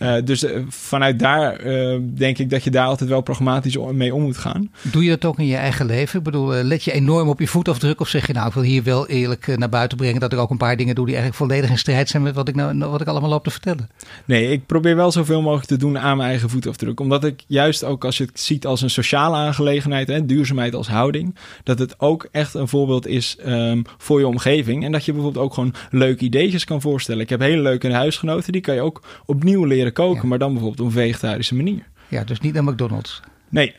[0.01, 4.13] Uh, dus uh, vanuit daar uh, denk ik dat je daar altijd wel pragmatisch mee
[4.13, 4.71] om moet gaan.
[4.81, 6.17] Doe je dat ook in je eigen leven?
[6.17, 8.83] Ik bedoel, let je enorm op je voetafdruk of zeg je nou, ik wil hier
[8.83, 11.69] wel eerlijk naar buiten brengen dat ik ook een paar dingen doe die eigenlijk volledig
[11.69, 13.89] in strijd zijn met wat ik, nou, wat ik allemaal loop te vertellen?
[14.25, 16.99] Nee, ik probeer wel zoveel mogelijk te doen aan mijn eigen voetafdruk.
[16.99, 20.87] Omdat ik juist ook als je het ziet als een sociale aangelegenheid, hè, duurzaamheid als
[20.87, 24.83] houding, dat het ook echt een voorbeeld is um, voor je omgeving.
[24.85, 27.21] En dat je bijvoorbeeld ook gewoon leuke ideetjes kan voorstellen.
[27.21, 30.27] Ik heb hele leuke huisgenoten, die kan je ook opnieuw leren koken, ja.
[30.27, 31.83] maar dan bijvoorbeeld op een vegetarische manier.
[32.07, 33.21] Ja, dus niet naar McDonald's.
[33.49, 33.75] Nee.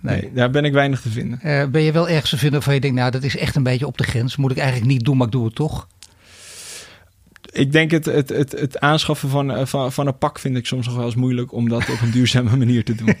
[0.00, 0.20] Nee.
[0.20, 0.32] nee.
[0.32, 1.40] daar ben ik weinig te vinden.
[1.44, 3.62] Uh, ben je wel ergens te vinden waarvan je denkt, nou, dat is echt een
[3.62, 4.36] beetje op de grens.
[4.36, 5.86] Moet ik eigenlijk niet doen, maar ik doe het toch?
[7.52, 10.86] Ik denk het, het, het, het aanschaffen van, van, van een pak vind ik soms
[10.86, 13.16] nog wel eens moeilijk om dat op een duurzame manier te doen.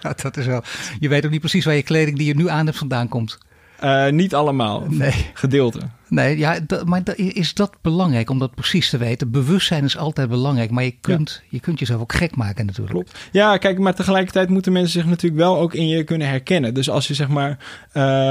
[0.00, 0.62] ja, dat is wel.
[0.98, 3.38] Je weet ook niet precies waar je kleding die je nu aan hebt vandaan komt.
[3.84, 4.86] Uh, niet allemaal.
[4.88, 5.30] Nee.
[5.34, 5.78] Gedeelte.
[6.08, 9.30] Nee, ja, maar is dat belangrijk om dat precies te weten?
[9.30, 11.48] Bewustzijn is altijd belangrijk, maar je kunt, ja.
[11.50, 12.94] je kunt jezelf ook gek maken natuurlijk.
[12.94, 13.18] Klopt.
[13.32, 16.74] Ja, kijk, maar tegelijkertijd moeten mensen zich natuurlijk wel ook in je kunnen herkennen.
[16.74, 17.58] Dus als je zeg maar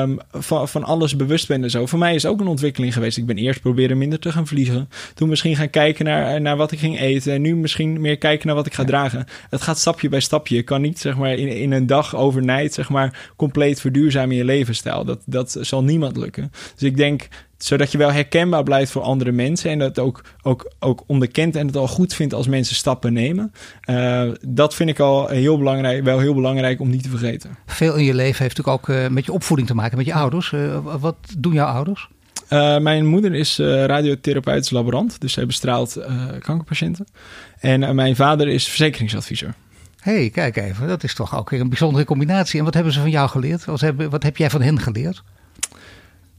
[0.02, 1.86] um, van, van alles bewust bent en zo.
[1.86, 3.18] Voor mij is ook een ontwikkeling geweest.
[3.18, 4.90] Ik ben eerst proberen minder te gaan vliegen.
[5.14, 7.34] Toen misschien gaan kijken naar, naar wat ik ging eten.
[7.34, 8.88] En nu misschien meer kijken naar wat ik ga ja.
[8.88, 9.26] dragen.
[9.50, 10.56] Het gaat stapje bij stapje.
[10.56, 14.46] Je kan niet zeg maar in, in een dag overnight zeg maar compleet verduurzamen je
[14.46, 15.06] levensstijl.
[15.06, 16.52] Dat, dat zal niemand lukken.
[16.76, 17.28] Dus ik denk
[17.64, 19.72] zodat je wel herkenbaar blijft voor andere mensen.
[19.72, 23.54] En dat ook, ook, ook onderkent en het al goed vindt als mensen stappen nemen.
[23.90, 27.58] Uh, dat vind ik al heel belangrijk, wel heel belangrijk om niet te vergeten.
[27.66, 30.14] Veel in je leven heeft natuurlijk ook uh, met je opvoeding te maken, met je
[30.14, 30.52] ouders.
[30.52, 32.08] Uh, wat doen jouw ouders?
[32.80, 35.98] mijn moeder is radiotherapeutisch laborant, dus zij bestraalt
[36.40, 37.06] kankerpatiënten.
[37.60, 39.54] En mijn vader is verzekeringsadviseur.
[40.00, 42.60] Hé, hey, kijk even, dat is toch ook weer een bijzondere combinatie.
[42.60, 43.66] En wat hebben ze van jou geleerd?
[43.66, 45.24] Wat, hebben, wat heb jij van hen geleerd?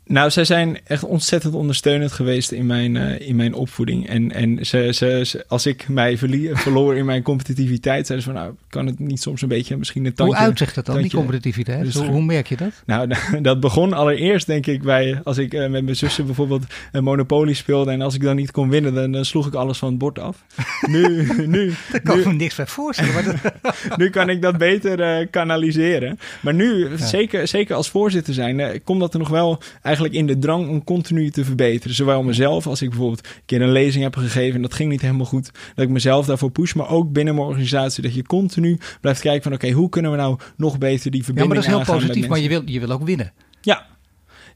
[0.07, 4.09] Nou, zij zijn echt ontzettend ondersteunend geweest in mijn, uh, in mijn opvoeding.
[4.09, 8.33] En, en ze, ze, ze, als ik mij verlie, verloor in mijn competitiviteit, zeiden ze
[8.33, 10.37] van, nou, kan het niet soms een beetje misschien een tandje...
[10.37, 11.85] Hoe uitzicht dat dan, tandje, die competitiviteit?
[11.85, 12.73] Dus, hoe, hoe, merk je dat?
[12.87, 17.05] Nou, dat begon allereerst, denk ik, bij als ik uh, met mijn zussen bijvoorbeeld een
[17.05, 19.89] Monopoly speelde en als ik dan niet kon winnen, dan, dan sloeg ik alles van
[19.89, 20.45] het bord af.
[20.87, 21.73] Nu, nu...
[21.93, 23.15] Daar kan ik me niks bij voorstellen.
[23.15, 23.37] Maar dat...
[23.99, 26.19] nu kan ik dat beter uh, kanaliseren.
[26.41, 26.97] Maar nu, ja.
[26.97, 29.63] zeker, zeker als voorzitter zijn, komt dat er nog wel
[29.97, 31.97] eigenlijk in de drang om continu te verbeteren.
[31.97, 35.01] Zowel mezelf, als ik bijvoorbeeld een keer een lezing heb gegeven en dat ging niet
[35.01, 38.79] helemaal goed, dat ik mezelf daarvoor push, maar ook binnen mijn organisatie, dat je continu
[39.01, 41.77] blijft kijken van oké, okay, hoe kunnen we nou nog beter die verbinding Ja, maar
[41.77, 43.33] dat is heel positief, maar je wil, je wil ook winnen.
[43.61, 43.87] Ja,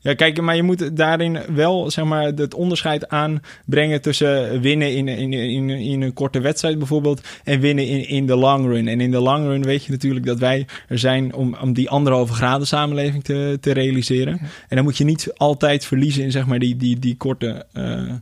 [0.00, 5.08] ja, kijk, maar je moet daarin wel zeg maar, het onderscheid aanbrengen tussen winnen in,
[5.08, 8.88] in, in, in een korte wedstrijd bijvoorbeeld en winnen in, in de long run.
[8.88, 11.90] En in de long run weet je natuurlijk dat wij er zijn om, om die
[11.90, 14.40] anderhalve graden samenleving te, te realiseren.
[14.68, 17.66] En dan moet je niet altijd verliezen in zeg maar, die, die, die korte.
[17.74, 18.12] Uh,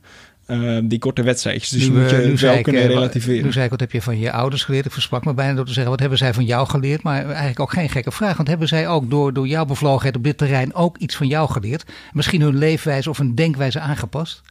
[0.46, 1.68] uh, die korte wedstrijdjes.
[1.68, 3.44] Dus nu, je moet je nu wel kunnen relativeren.
[3.44, 4.86] Nu zei ik, wat heb je van je ouders geleerd?
[4.86, 7.02] Ik versprak me bijna door te zeggen, wat hebben zij van jou geleerd?
[7.02, 8.36] Maar eigenlijk ook geen gekke vraag.
[8.36, 11.50] Want hebben zij ook door, door jouw bevlogenheid op dit terrein ook iets van jou
[11.50, 11.84] geleerd?
[12.12, 14.42] Misschien hun leefwijze of hun denkwijze aangepast?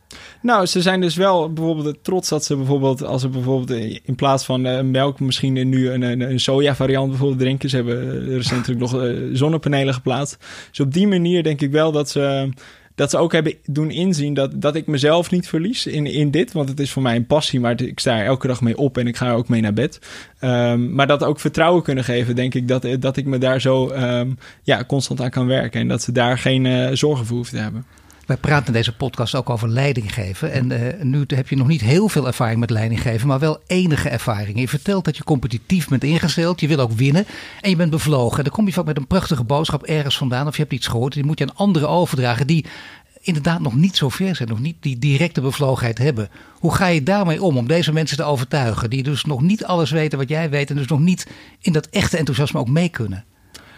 [0.41, 3.71] Nou, ze zijn dus wel bijvoorbeeld trots dat ze bijvoorbeeld, als ze bijvoorbeeld
[4.03, 7.69] in plaats van uh, melk misschien nu een, een, een soja variant bijvoorbeeld drinken.
[7.69, 10.38] Ze hebben recentelijk nog uh, zonnepanelen geplaatst.
[10.69, 12.49] Dus op die manier denk ik wel dat ze
[12.95, 16.51] dat ze ook hebben doen inzien dat, dat ik mezelf niet verlies in, in dit.
[16.51, 18.97] Want het is voor mij een passie, maar ik sta er elke dag mee op
[18.97, 19.99] en ik ga er ook mee naar bed.
[20.41, 23.89] Um, maar dat ook vertrouwen kunnen geven, denk ik, dat, dat ik me daar zo
[23.89, 25.81] um, ja, constant aan kan werken.
[25.81, 27.86] En dat ze daar geen uh, zorgen voor hoeven te hebben.
[28.25, 30.51] Wij praten in deze podcast ook over leiding geven.
[30.51, 33.59] En uh, nu heb je nog niet heel veel ervaring met leiding geven, maar wel
[33.67, 34.59] enige ervaring.
[34.59, 37.25] Je vertelt dat je competitief bent ingesteld, je wil ook winnen
[37.61, 38.38] en je bent bevlogen.
[38.38, 40.88] En dan kom je vaak met een prachtige boodschap ergens vandaan of je hebt iets
[40.88, 41.13] gehoord.
[41.13, 42.65] Die moet je aan anderen overdragen die
[43.21, 46.29] inderdaad nog niet zo ver zijn, nog niet die directe bevlogenheid hebben.
[46.53, 49.91] Hoe ga je daarmee om, om deze mensen te overtuigen, die dus nog niet alles
[49.91, 51.27] weten wat jij weet en dus nog niet
[51.61, 53.25] in dat echte enthousiasme ook mee kunnen?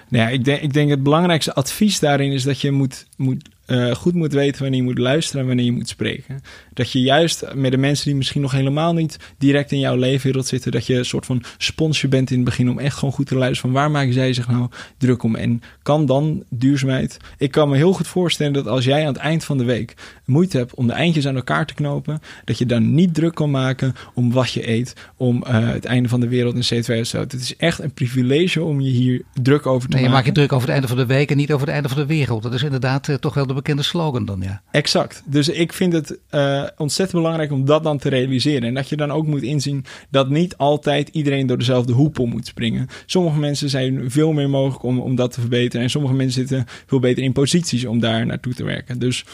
[0.09, 3.49] Nou ja, ik denk, ik denk het belangrijkste advies daarin is dat je moet, moet
[3.67, 6.41] uh, goed moet weten wanneer je moet luisteren en wanneer je moet spreken.
[6.73, 10.47] Dat je juist met de mensen die misschien nog helemaal niet direct in jouw leefwereld
[10.47, 13.27] zitten, dat je een soort van sponsje bent in het begin om echt gewoon goed
[13.27, 15.35] te luisteren van waar maken zij zich nou druk om.
[15.35, 17.17] En kan dan duurzaamheid.
[17.37, 19.93] Ik kan me heel goed voorstellen dat als jij aan het eind van de week
[20.25, 23.51] moeite hebt om de eindjes aan elkaar te knopen, dat je dan niet druk kan
[23.51, 27.33] maken om wat je eet, om uh, het einde van de wereld in CO2 Het
[27.33, 30.03] is echt een privilege om je hier druk over te nee, maken.
[30.03, 31.89] Je maakt je druk over het einde van de week en niet over het einde
[31.89, 32.43] van de wereld.
[32.43, 34.61] Dat is inderdaad uh, toch wel de bekende slogan dan, ja.
[34.71, 35.23] Exact.
[35.25, 38.67] Dus ik vind het uh, ontzettend belangrijk om dat dan te realiseren.
[38.67, 42.47] En dat je dan ook moet inzien dat niet altijd iedereen door dezelfde hoepel moet
[42.47, 42.87] springen.
[43.05, 45.81] Sommige mensen zijn veel meer mogelijk om, om dat te verbeteren.
[45.81, 48.99] En sommige mensen zitten veel beter in posities om daar naartoe te werken.
[48.99, 49.25] Dus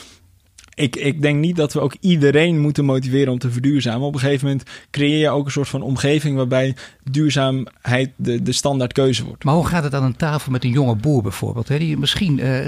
[0.76, 4.08] ik, ik denk niet dat we ook iedereen moeten motiveren om te verduurzamen.
[4.08, 6.76] Op een gegeven moment creëer je ook een soort van omgeving waarbij
[7.12, 9.44] duurzaamheid de, de standaard keuze wordt.
[9.44, 11.68] Maar hoe gaat het aan een tafel met een jonge boer bijvoorbeeld?
[11.68, 12.66] Hè, die misschien uh,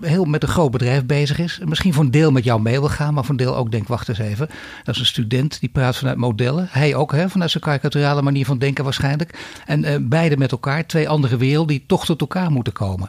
[0.00, 1.60] heel met een groot bedrijf bezig is.
[1.64, 3.88] Misschien voor een deel met jou mee wil gaan, maar voor een deel ook denkt,
[3.88, 4.48] wacht eens even.
[4.84, 6.66] Dat is een student die praat vanuit modellen.
[6.70, 9.38] Hij ook, hè, vanuit zijn karikaturale manier van denken waarschijnlijk.
[9.66, 13.08] En uh, beide met elkaar, twee andere werelden die toch tot elkaar moeten komen.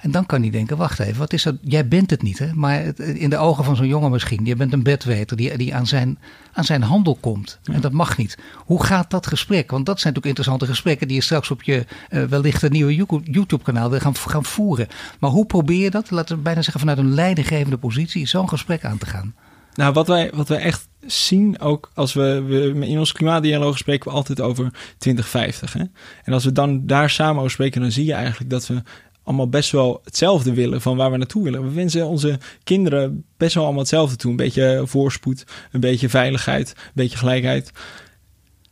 [0.00, 1.54] En dan kan hij denken, wacht even, wat is dat?
[1.60, 2.54] Jij bent het niet, hè?
[2.54, 4.44] maar in de ogen van zo'n jongen misschien.
[4.44, 6.18] Je bent een bedweter die, die aan, zijn,
[6.52, 7.58] aan zijn handel komt.
[7.64, 8.38] En dat mag niet.
[8.56, 9.70] Hoe gaat dat gesprek?
[9.70, 12.94] Want dat zijn natuurlijk interessante gesprekken die je straks op je uh, wellicht een nieuwe
[13.24, 14.88] YouTube-kanaal wil gaan, gaan voeren.
[15.18, 18.84] Maar hoe probeer je dat, laten we bijna zeggen vanuit een leidinggevende positie, zo'n gesprek
[18.84, 19.34] aan te gaan?
[19.74, 24.10] Nou, wat wij, wat wij echt zien, ook als we, we in ons klimaatdialoog spreken
[24.10, 25.72] we altijd over 2050.
[25.72, 25.84] Hè?
[26.24, 28.82] En als we dan daar samen over spreken, dan zie je eigenlijk dat we
[29.30, 31.62] allemaal best wel hetzelfde willen van waar we naartoe willen.
[31.62, 34.30] We wensen onze kinderen best wel allemaal hetzelfde toe.
[34.30, 37.72] Een beetje voorspoed, een beetje veiligheid, een beetje gelijkheid.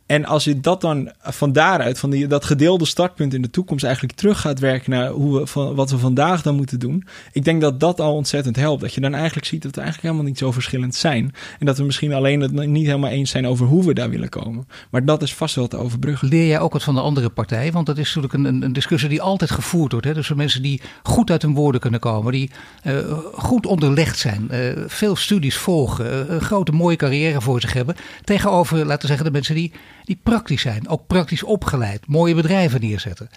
[0.09, 3.83] En als je dat dan van daaruit, van die, dat gedeelde startpunt in de toekomst,
[3.83, 7.07] eigenlijk terug gaat werken naar hoe we, van, wat we vandaag dan moeten doen.
[7.31, 8.81] Ik denk dat dat al ontzettend helpt.
[8.81, 11.33] Dat je dan eigenlijk ziet dat we eigenlijk helemaal niet zo verschillend zijn.
[11.59, 14.29] En dat we misschien alleen het niet helemaal eens zijn over hoe we daar willen
[14.29, 14.67] komen.
[14.89, 16.27] Maar dat is vast wel te overbruggen.
[16.27, 17.71] Leer jij ook wat van de andere partij?
[17.71, 20.07] Want dat is natuurlijk een, een discussie die altijd gevoerd wordt.
[20.07, 20.13] Hè?
[20.13, 22.51] Dus mensen die goed uit hun woorden kunnen komen, die
[22.83, 22.93] uh,
[23.33, 27.95] goed onderlegd zijn, uh, veel studies volgen, uh, een grote mooie carrière voor zich hebben.
[28.23, 29.71] Tegenover, laten we zeggen, de mensen die
[30.09, 33.29] die praktisch zijn, ook praktisch opgeleid, mooie bedrijven neerzetten.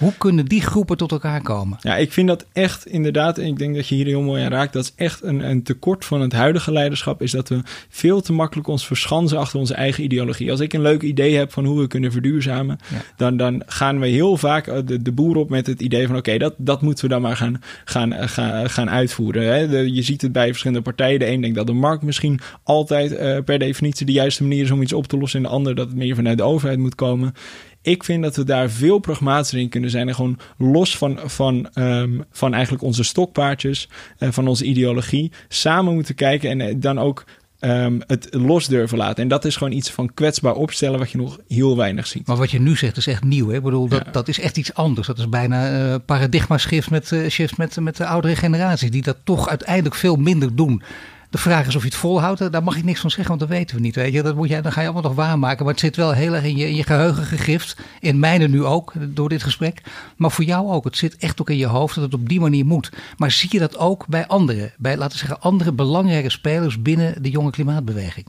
[0.00, 1.78] Hoe kunnen die groepen tot elkaar komen?
[1.80, 4.50] Ja, ik vind dat echt inderdaad, en ik denk dat je hier heel mooi aan
[4.50, 8.20] raakt, dat is echt een, een tekort van het huidige leiderschap, is dat we veel
[8.20, 10.50] te makkelijk ons verschansen achter onze eigen ideologie.
[10.50, 12.96] Als ik een leuk idee heb van hoe we kunnen verduurzamen, ja.
[13.16, 16.38] dan, dan gaan we heel vaak de, de boer op met het idee van oké,
[16.38, 19.54] dat, dat moeten we dan maar gaan, gaan, gaan, gaan uitvoeren.
[19.54, 19.68] Hè?
[19.68, 21.18] De, je ziet het bij verschillende partijen.
[21.18, 24.70] De een denkt dat de markt misschien altijd uh, per definitie de juiste manier is
[24.70, 26.94] om iets op te lossen, en de ander dat het meer vanuit de overheid moet
[26.94, 27.34] komen.
[27.82, 30.08] Ik vind dat we daar veel pragmatischer in kunnen zijn.
[30.08, 33.88] En gewoon los van, van, um, van eigenlijk onze stokpaardjes,
[34.18, 37.24] uh, van onze ideologie, samen moeten kijken en uh, dan ook
[37.60, 39.22] um, het los durven laten.
[39.22, 42.26] En dat is gewoon iets van kwetsbaar opstellen wat je nog heel weinig ziet.
[42.26, 43.48] Maar wat je nu zegt is echt nieuw.
[43.48, 43.56] Hè?
[43.56, 44.12] Ik bedoel, dat, ja.
[44.12, 45.06] dat is echt iets anders.
[45.06, 48.90] Dat is bijna uh, paradigma shift met, uh, shift met, met de oudere generaties.
[48.90, 50.82] Die dat toch uiteindelijk veel minder doen.
[51.30, 52.52] De vraag is of je het volhoudt.
[52.52, 53.94] Daar mag ik niks van zeggen, want dat weten we niet.
[53.94, 54.22] Weet je.
[54.22, 55.64] Dat moet jij, dan ga je allemaal nog waarmaken.
[55.64, 57.76] Maar het zit wel heel erg in je, in je geheugen gegrift.
[58.00, 59.82] In mijne nu ook, door dit gesprek.
[60.16, 60.84] Maar voor jou ook.
[60.84, 62.90] Het zit echt ook in je hoofd dat het op die manier moet.
[63.16, 64.72] Maar zie je dat ook bij anderen?
[64.78, 68.26] Bij, laten we zeggen, andere belangrijke spelers binnen de jonge klimaatbeweging?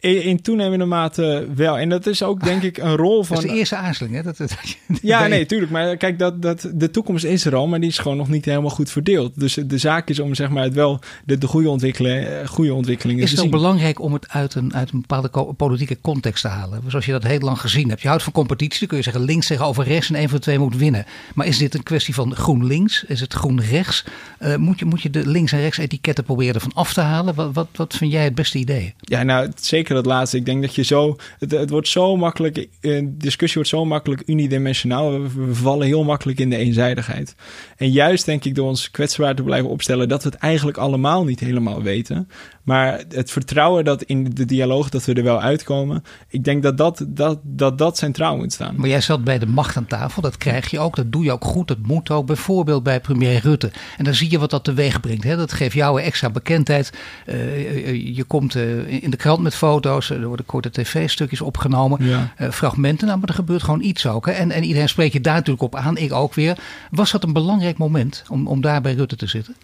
[0.00, 1.78] In, in, toenemende mate wel.
[1.78, 3.36] En dat is ook, denk ik, een rol van.
[3.36, 4.22] Dat is de eerste aarzeling, hè?
[4.22, 4.54] Dat, dat,
[5.02, 5.72] ja, nee, tuurlijk.
[5.72, 8.44] Maar kijk, dat, dat, de toekomst is er al, maar die is gewoon nog niet
[8.44, 9.40] helemaal goed verdeeld.
[9.40, 13.22] Dus de zaak is om, zeg maar, het wel de, de goede, ontwikkelen, goede ontwikkelingen
[13.22, 13.54] is te het zien.
[13.54, 16.82] ook belangrijk om het uit een, uit een bepaalde politieke context te halen?
[16.86, 18.02] Zoals je dat heel lang gezien hebt.
[18.02, 20.42] Je houdt van competitie, dan kun je zeggen links tegenover rechts en een van de
[20.42, 21.04] twee moet winnen.
[21.34, 23.04] Maar is dit een kwestie van groen links?
[23.04, 24.04] Is het groen rechts?
[24.40, 27.34] Uh, moet, je, moet je de links en rechts etiketten proberen ervan af te halen?
[27.34, 28.94] Wat, wat, wat vind jij het beste idee?
[29.00, 30.36] Ja, nou, zeker dat laatste.
[30.36, 34.22] Ik denk dat je zo, het, het wordt zo makkelijk, de discussie wordt zo makkelijk
[34.26, 35.22] unidimensionaal.
[35.22, 37.34] We, vallen heel makkelijk in de eenzijdigheid.
[37.76, 41.24] En juist denk ik door ons kwetsbaar te blijven opstellen dat we het eigenlijk allemaal
[41.24, 42.28] niet helemaal weten.
[42.62, 46.78] Maar het vertrouwen dat in de dialoog dat we er wel uitkomen, ik denk dat
[46.78, 48.74] dat, dat, dat, dat centraal moet staan.
[48.76, 51.32] Maar jij zat bij de macht aan tafel, dat krijg je ook, dat doe je
[51.32, 52.26] ook goed, dat moet ook.
[52.26, 53.70] Bijvoorbeeld bij premier Rutte.
[53.98, 55.24] En dan zie je wat dat teweeg brengt.
[55.24, 55.36] Hè?
[55.36, 56.92] Dat geeft jou extra bekendheid.
[57.26, 62.32] Uh, je komt uh, in de krant met foto's, er worden korte tv-stukjes opgenomen, ja.
[62.38, 63.06] uh, fragmenten.
[63.06, 64.26] Nou, maar er gebeurt gewoon iets ook.
[64.26, 64.32] Hè?
[64.32, 66.58] En, en iedereen spreekt je daar natuurlijk op aan, ik ook weer.
[66.90, 69.56] Was dat een belangrijk moment om, om daar bij Rutte te zitten?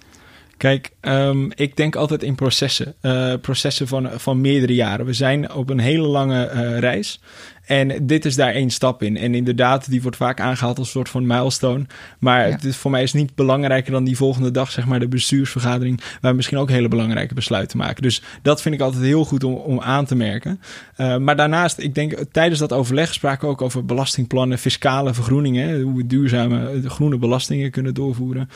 [0.56, 2.94] Kijk, um, ik denk altijd in processen.
[3.02, 5.06] Uh, processen van, van meerdere jaren.
[5.06, 7.20] We zijn op een hele lange uh, reis.
[7.66, 9.16] En dit is daar één stap in.
[9.16, 11.86] En inderdaad, die wordt vaak aangehaald als een soort van milestone.
[12.18, 12.54] Maar ja.
[12.54, 15.08] het is, voor mij is het niet belangrijker dan die volgende dag, zeg maar, de
[15.08, 16.00] bestuursvergadering.
[16.20, 18.02] Waar we misschien ook hele belangrijke besluiten maken.
[18.02, 20.60] Dus dat vind ik altijd heel goed om, om aan te merken.
[20.96, 25.80] Uh, maar daarnaast, ik denk, tijdens dat overleg spraken we ook over belastingplannen, fiscale vergroeningen.
[25.80, 28.48] Hoe we duurzame groene belastingen kunnen doorvoeren.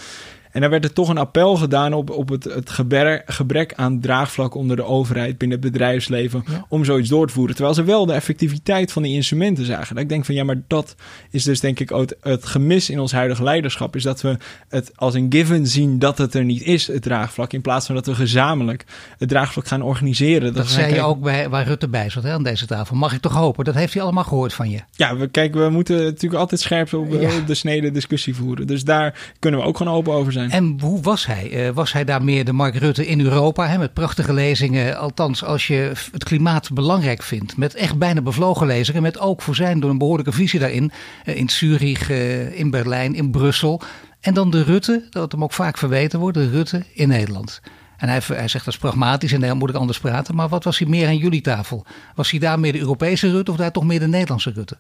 [0.50, 4.00] En daar werd er toch een appel gedaan op, op het, het gebrek, gebrek aan
[4.00, 6.66] draagvlak onder de overheid binnen het bedrijfsleven ja.
[6.68, 7.54] om zoiets door te voeren.
[7.54, 9.94] Terwijl ze wel de effectiviteit van die instrumenten zagen.
[9.94, 10.94] Dat ik denk van ja, maar dat
[11.30, 13.96] is dus denk ik ook het, het gemis in ons huidige leiderschap.
[13.96, 14.36] Is dat we
[14.68, 17.52] het als een given zien dat het er niet is, het draagvlak.
[17.52, 18.84] In plaats van dat we gezamenlijk
[19.18, 20.42] het draagvlak gaan organiseren.
[20.42, 21.02] Dat, dat zei kijken...
[21.02, 22.96] je ook bij, waar Rutte bij zat hè, aan deze tafel.
[22.96, 23.64] Mag ik toch hopen?
[23.64, 24.80] Dat heeft hij allemaal gehoord van je.
[24.92, 27.36] Ja, we, kijk, we moeten natuurlijk altijd scherp op, ja.
[27.36, 28.66] op de snede discussie voeren.
[28.66, 30.39] Dus daar kunnen we ook gewoon open over zijn.
[30.48, 31.66] En hoe was hij?
[31.66, 33.66] Uh, was hij daar meer de Mark Rutte in Europa?
[33.66, 34.98] Hè, met prachtige lezingen.
[34.98, 37.56] Althans, als je het klimaat belangrijk vindt.
[37.56, 39.02] Met echt bijna bevlogen lezingen.
[39.02, 40.92] Met ook voor zijn door een behoorlijke visie daarin.
[41.24, 43.80] Uh, in Zurich, uh, in Berlijn, in Brussel.
[44.20, 46.36] En dan de Rutte, dat hem ook vaak verweten wordt.
[46.36, 47.60] De Rutte in Nederland.
[48.00, 50.34] En hij, hij zegt dat is pragmatisch en dan moet ik anders praten.
[50.34, 51.84] Maar wat was hij meer aan jullie tafel?
[52.14, 54.76] Was hij daar meer de Europese Rutte of daar toch meer de Nederlandse Rutte?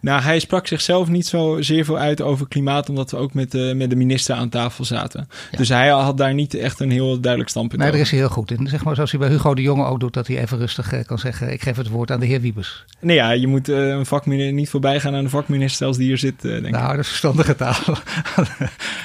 [0.00, 3.50] Nou, hij sprak zichzelf niet zo zeer veel uit over klimaat, omdat we ook met
[3.50, 5.28] de, met de minister aan tafel zaten.
[5.50, 5.58] Ja.
[5.58, 8.28] Dus hij had daar niet echt een heel duidelijk standpunt nee, daar is hij heel
[8.28, 8.66] goed in.
[8.66, 11.18] Zeg maar zoals hij bij Hugo de Jonge ook doet, dat hij even rustig kan
[11.18, 12.84] zeggen, ik geef het woord aan de heer Wiebes.
[13.00, 16.06] Nee, ja, je moet uh, een vakminister niet voorbij gaan aan de vakminister als die
[16.06, 16.90] hier zit, uh, denk nou, ik.
[16.90, 17.74] dat is verstandige taal.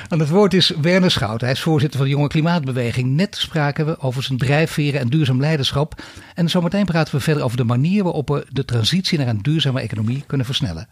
[0.09, 1.41] aan het woord is Werner Schout.
[1.41, 3.15] Hij is voorzitter van de Jonge Klimaatbeweging.
[3.15, 6.01] Net spraken we over zijn drijfveren en duurzaam leiderschap.
[6.35, 9.81] En zometeen praten we verder over de manier waarop we de transitie naar een duurzame
[9.81, 10.87] economie kunnen versnellen.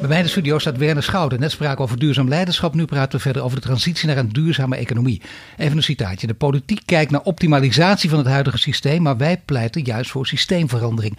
[0.00, 1.40] Bij mij in de studio staat Werner Schouten.
[1.40, 2.74] Net spraken over duurzaam leiderschap.
[2.74, 5.22] Nu praten we verder over de transitie naar een duurzame economie.
[5.56, 6.26] Even een citaatje.
[6.26, 11.18] De politiek kijkt naar optimalisatie van het huidige systeem, maar wij pleiten juist voor systeemverandering.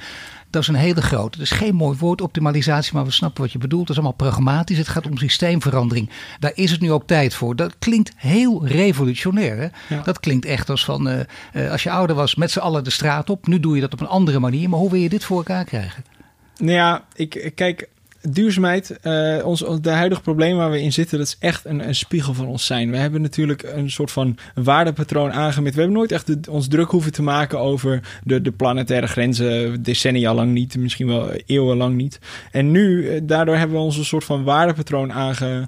[0.51, 1.39] Dat is een hele grote.
[1.39, 3.81] Het is geen mooi woord, optimalisatie, maar we snappen wat je bedoelt.
[3.81, 4.77] Het is allemaal pragmatisch.
[4.77, 6.09] Het gaat om systeemverandering.
[6.39, 7.55] Daar is het nu ook tijd voor.
[7.55, 9.57] Dat klinkt heel revolutionair.
[9.57, 9.95] Hè?
[9.95, 10.01] Ja.
[10.03, 11.19] Dat klinkt echt als van uh,
[11.53, 13.47] uh, als je ouder was, met z'n allen de straat op.
[13.47, 14.69] Nu doe je dat op een andere manier.
[14.69, 16.03] Maar hoe wil je dit voor elkaar krijgen?
[16.57, 17.89] Nou ja, ik kijk
[18.29, 21.95] duurzaamheid, uh, ons, de huidige probleem waar we in zitten, dat is echt een, een,
[21.95, 22.91] spiegel van ons zijn.
[22.91, 25.75] We hebben natuurlijk een soort van waardepatroon aangemeten.
[25.75, 30.33] We hebben nooit echt ons druk hoeven te maken over de, de planetaire grenzen, decennia
[30.33, 32.19] lang niet, misschien wel eeuwenlang niet.
[32.51, 35.67] En nu, daardoor hebben we ons een soort van waardepatroon aange,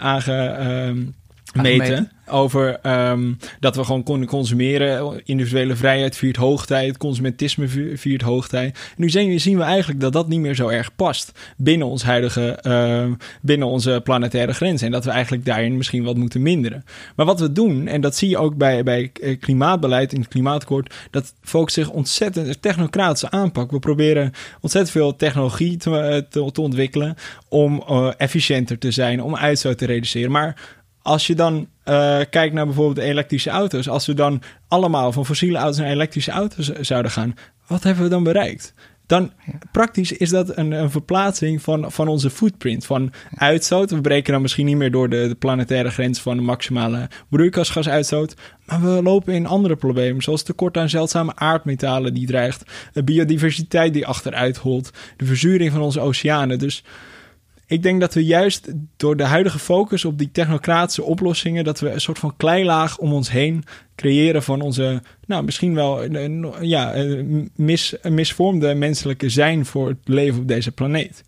[0.00, 0.56] aange
[0.88, 1.14] um,
[1.54, 2.10] meten.
[2.28, 2.78] Over
[3.10, 5.20] um, dat we gewoon konden consumeren.
[5.24, 6.96] Individuele vrijheid viert hoogtijd.
[6.96, 8.74] Consumentisme viert hoogtijd.
[8.74, 11.86] En nu zien we, zien we eigenlijk dat dat niet meer zo erg past binnen
[11.86, 14.86] ons huidige, uh, binnen onze planetaire grenzen.
[14.86, 16.84] En dat we eigenlijk daarin misschien wat moeten minderen.
[17.16, 20.94] Maar wat we doen, en dat zie je ook bij, bij klimaatbeleid in het klimaatakkoord,
[21.10, 23.70] dat focust zich ontzettend een technocratische aanpak.
[23.70, 27.14] We proberen ontzettend veel technologie te, te, te ontwikkelen
[27.48, 30.30] om uh, efficiënter te zijn, om uitstoot te reduceren.
[30.30, 30.56] Maar
[31.06, 35.58] als je dan uh, kijkt naar bijvoorbeeld elektrische auto's, als we dan allemaal van fossiele
[35.58, 37.34] auto's naar elektrische auto's zouden gaan,
[37.66, 38.74] wat hebben we dan bereikt?
[39.06, 39.32] Dan
[39.72, 43.90] praktisch is dat een, een verplaatsing van, van onze footprint, van uitstoot.
[43.90, 48.34] We breken dan misschien niet meer door de, de planetaire grens van de maximale broeikasgasuitstoot.
[48.64, 53.92] Maar we lopen in andere problemen, zoals tekort aan zeldzame aardmetalen die dreigt, de biodiversiteit
[53.92, 56.58] die achteruit holt, de verzuring van onze oceanen.
[56.58, 56.84] Dus
[57.66, 61.90] ik denk dat we juist door de huidige focus op die technocratische oplossingen, dat we
[61.90, 66.96] een soort van kleilaag om ons heen creëren van onze, nou misschien wel een, ja,
[66.96, 71.24] een mis, misvormde menselijke zijn voor het leven op deze planeet.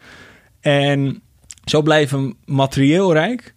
[0.61, 1.23] En
[1.65, 3.55] zo blijven materieel rijk,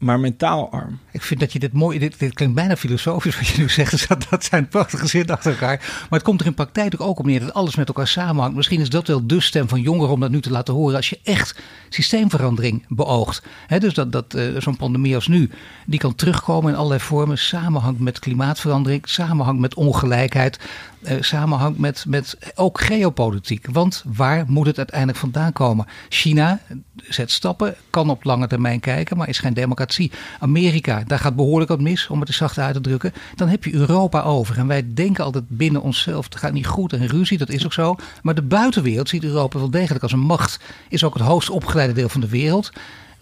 [0.00, 0.98] maar mentaal arm.
[1.12, 3.90] Ik vind dat je dit mooi, dit, dit klinkt bijna filosofisch wat je nu zegt.
[4.00, 5.76] Dus dat, dat zijn prachtige zinnen achter elkaar.
[5.78, 8.56] Maar het komt er in praktijk ook op neer dat alles met elkaar samenhangt.
[8.56, 10.96] Misschien is dat wel de stem van jongeren om dat nu te laten horen.
[10.96, 11.58] Als je echt
[11.88, 13.42] systeemverandering beoogt.
[13.78, 15.50] dus dat, dat uh, zo'n pandemie als nu,
[15.86, 17.38] die kan terugkomen in allerlei vormen.
[17.38, 20.58] Samenhangt met klimaatverandering, samenhangt met ongelijkheid.
[21.00, 23.66] Uh, samenhangt met, met ook geopolitiek.
[23.72, 25.86] Want waar moet het uiteindelijk vandaan komen?
[26.08, 26.60] China
[26.96, 30.12] zet stappen, kan op lange termijn kijken, maar is geen democratie.
[30.38, 33.12] Amerika, daar gaat behoorlijk wat mis, om het er zacht uit te drukken.
[33.34, 34.58] Dan heb je Europa over.
[34.58, 37.72] En wij denken altijd binnen onszelf, het gaat niet goed en ruzie, dat is ook
[37.72, 37.96] zo.
[38.22, 40.60] Maar de buitenwereld ziet Europa wel degelijk als een macht.
[40.88, 42.72] Is ook het hoogst opgeleide deel van de wereld.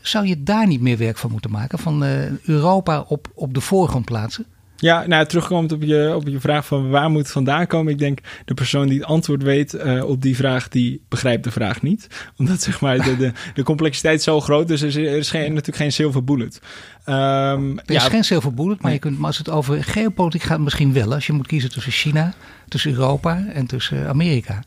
[0.00, 1.78] Zou je daar niet meer werk van moeten maken?
[1.78, 4.46] Van uh, Europa op, op de voorgrond plaatsen?
[4.80, 7.92] Ja, nou, terugkomend op je, op je vraag van waar moet het vandaan komen.
[7.92, 11.50] Ik denk de persoon die het antwoord weet uh, op die vraag, die begrijpt de
[11.50, 12.06] vraag niet.
[12.36, 15.48] Omdat zeg maar de, de, de complexiteit zo groot is, er is, er is geen,
[15.48, 16.60] natuurlijk geen silver bullet.
[17.06, 20.42] Um, er is ja, geen silver bullet, maar, je kunt, maar als het over geopolitiek
[20.42, 21.14] gaat, misschien wel.
[21.14, 22.34] Als je moet kiezen tussen China,
[22.68, 24.62] tussen Europa en tussen Amerika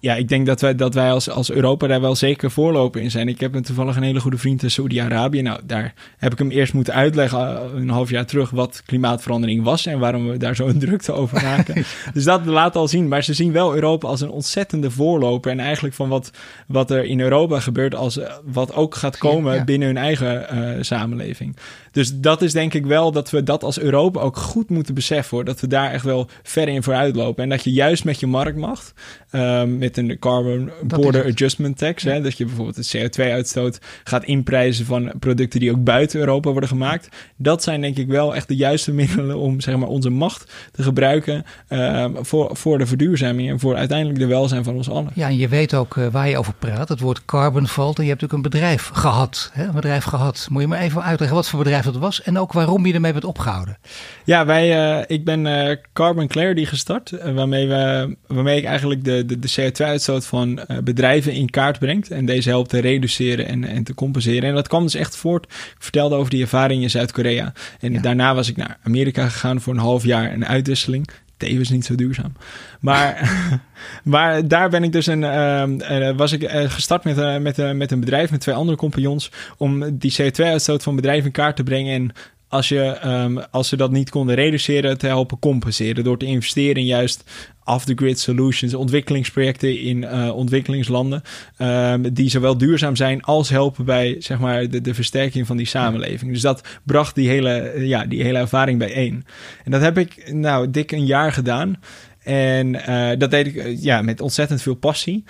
[0.00, 3.10] ja, ik denk dat wij, dat wij als, als Europa daar wel zeker voorlopen in
[3.10, 3.28] zijn.
[3.28, 5.42] Ik heb een toevallig een hele goede vriend in Saudi-Arabië.
[5.42, 9.62] Nou, daar heb ik hem eerst moeten uitleggen, eh, een half jaar terug, wat klimaatverandering
[9.62, 11.84] was en waarom we daar zo een drukte over maken.
[12.14, 13.08] dus dat laat al zien.
[13.08, 15.50] Maar ze zien wel Europa als een ontzettende voorloper.
[15.50, 16.30] En eigenlijk van wat,
[16.66, 20.82] wat er in Europa gebeurt, als eh, wat ook gaat komen binnen hun eigen uh,
[20.82, 21.56] samenleving.
[21.92, 25.36] Dus dat is denk ik wel dat we dat als Europa ook goed moeten beseffen.
[25.36, 27.42] Hoor, dat we daar echt wel ver in vooruit lopen.
[27.42, 28.92] En dat je juist met je marktmacht,
[29.32, 34.86] um, met een carbon border adjustment tax, hè, dat je bijvoorbeeld de CO2-uitstoot gaat inprijzen
[34.86, 37.08] van producten die ook buiten Europa worden gemaakt.
[37.36, 40.82] Dat zijn denk ik wel echt de juiste middelen om zeg maar, onze macht te
[40.82, 45.10] gebruiken um, voor, voor de verduurzaming en voor uiteindelijk de welzijn van ons allen.
[45.14, 46.88] Ja, en je weet ook uh, waar je over praat.
[46.88, 49.50] Het woord carbon valt en je hebt natuurlijk een bedrijf gehad.
[49.52, 49.64] Hè?
[49.64, 50.46] Een bedrijf gehad.
[50.50, 53.12] Moet je me even uitleggen wat voor bedrijf dat was en ook waarom je ermee
[53.12, 53.78] bent opgehouden.
[54.24, 59.04] Ja, wij, uh, ik ben uh, Carbon Clarity gestart, uh, waarmee, we, waarmee ik eigenlijk
[59.04, 59.48] de, de, de
[59.80, 64.48] CO2-uitstoot van bedrijven in kaart brengt en deze helpt te reduceren en, en te compenseren.
[64.48, 65.44] En dat kwam dus echt voort.
[65.44, 67.52] Ik vertelde over die ervaring in Zuid-Korea.
[67.80, 68.00] En ja.
[68.00, 71.94] daarna was ik naar Amerika gegaan voor een half jaar een uitwisseling tevens niet zo
[71.94, 72.32] duurzaam.
[72.80, 73.30] Maar,
[74.04, 77.90] maar daar ben ik dus een, uh, was ik uh, gestart met, uh, met, met
[77.90, 81.94] een bedrijf met twee andere compagnons om die CO2-uitstoot van bedrijven in kaart te brengen
[81.94, 82.12] en
[82.48, 86.04] als, je, um, als ze dat niet konden reduceren, te helpen compenseren.
[86.04, 87.30] Door te investeren in juist
[87.74, 91.22] off-the-grid solutions, ontwikkelingsprojecten in uh, ontwikkelingslanden.
[91.58, 95.66] Um, die zowel duurzaam zijn als helpen bij zeg maar, de, de versterking van die
[95.66, 96.32] samenleving.
[96.32, 99.24] Dus dat bracht die hele, ja, die hele ervaring bijeen.
[99.64, 101.76] En dat heb ik nou dik een jaar gedaan.
[102.22, 105.24] En uh, dat deed ik ja, met ontzettend veel passie.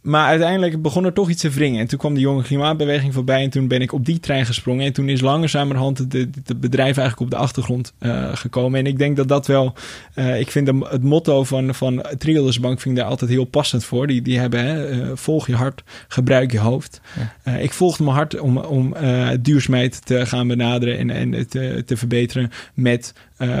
[0.00, 1.80] Maar uiteindelijk begon er toch iets te wringen.
[1.80, 3.42] En toen kwam de jonge klimaatbeweging voorbij.
[3.42, 4.84] En toen ben ik op die trein gesprongen.
[4.84, 8.78] En toen is langzamerhand het, bedrijf eigenlijk op de achtergrond uh, gekomen.
[8.78, 9.74] En ik denk dat dat wel.
[10.14, 13.44] Uh, ik vind de, het motto van, van Triodos Bank vind ik daar altijd heel
[13.44, 14.06] passend voor.
[14.06, 17.00] Die, die hebben hè, uh, volg je hart, gebruik je hoofd.
[17.44, 17.56] Ja.
[17.56, 18.94] ik volgde mijn hart om, om
[19.40, 23.12] duurzaamheid te gaan benaderen en, en te, te verbeteren met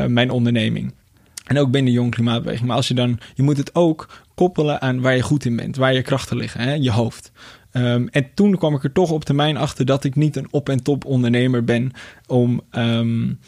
[0.08, 0.92] mijn onderneming.
[1.50, 2.66] En ook binnen de jonge klimaatbeweging.
[2.66, 5.76] Maar als je dan, je moet het ook koppelen aan waar je goed in bent,
[5.76, 6.72] waar je krachten liggen, hè?
[6.72, 7.32] je hoofd.
[7.72, 10.68] Um, en toen kwam ik er toch op termijn achter dat ik niet een op-
[10.68, 11.92] en top ondernemer ben
[12.26, 13.38] om um,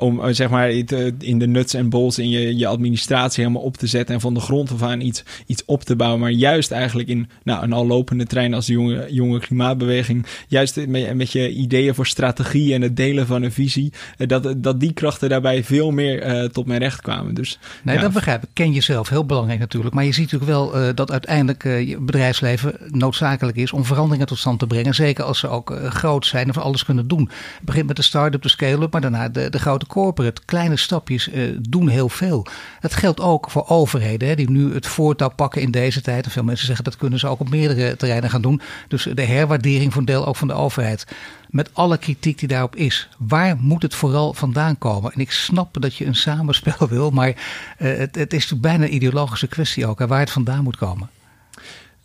[0.00, 0.70] om eh, zeg maar
[1.18, 4.34] in de nuts en bolts in je, je administratie helemaal op te zetten en van
[4.34, 6.20] de grond af aan iets, iets op te bouwen.
[6.20, 10.86] Maar juist eigenlijk in nou, een al lopende trein als de jonge, jonge klimaatbeweging, juist
[10.86, 14.80] met, met je ideeën voor strategie en het delen van een visie, eh, dat, dat
[14.80, 17.34] die krachten daarbij veel meer uh, tot mijn recht kwamen.
[17.34, 18.00] Dus, nee, ja.
[18.00, 18.48] dat begrijp ik.
[18.52, 19.94] Ken jezelf, heel belangrijk natuurlijk.
[19.94, 24.26] Maar je ziet natuurlijk wel uh, dat uiteindelijk uh, je bedrijfsleven noodzakelijk is om veranderingen
[24.26, 24.94] tot stand te brengen.
[24.94, 27.30] Zeker als ze ook groot zijn of alles kunnen doen.
[27.54, 31.28] Het begint met de start-up, de scale-up, maar daarna de, de grote corporate, kleine stapjes
[31.28, 32.46] uh, doen heel veel.
[32.80, 36.24] Dat geldt ook voor overheden hè, die nu het voortouw pakken in deze tijd.
[36.24, 38.60] En veel mensen zeggen dat kunnen ze ook op meerdere terreinen gaan doen.
[38.88, 41.06] Dus de herwaardering van deel ook van de overheid.
[41.48, 43.08] Met alle kritiek die daarop is.
[43.18, 45.12] Waar moet het vooral vandaan komen?
[45.12, 48.94] En ik snap dat je een samenspel wil, maar uh, het, het is bijna een
[48.94, 49.98] ideologische kwestie ook.
[49.98, 51.10] Hè, waar het vandaan moet komen.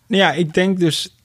[0.07, 1.15] Ja, ik denk dus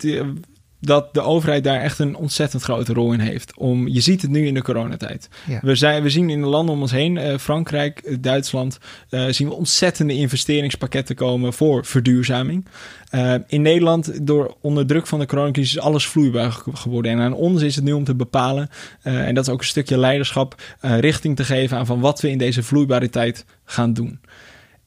[0.80, 3.56] dat de overheid daar echt een ontzettend grote rol in heeft.
[3.56, 5.28] Om, je ziet het nu in de coronatijd.
[5.46, 5.58] Ja.
[5.62, 8.78] We, zijn, we zien in de landen om ons heen, uh, Frankrijk, Duitsland,
[9.10, 12.66] uh, zien we ontzettende investeringspakketten komen voor verduurzaming.
[13.14, 17.12] Uh, in Nederland, door onder druk van de coronacrisis, is alles vloeibaar geworden.
[17.12, 18.70] En aan ons is het nu om te bepalen,
[19.02, 22.38] en dat is ook een stukje leiderschap, richting te geven aan van wat we in
[22.38, 24.20] deze vloeibare tijd gaan doen.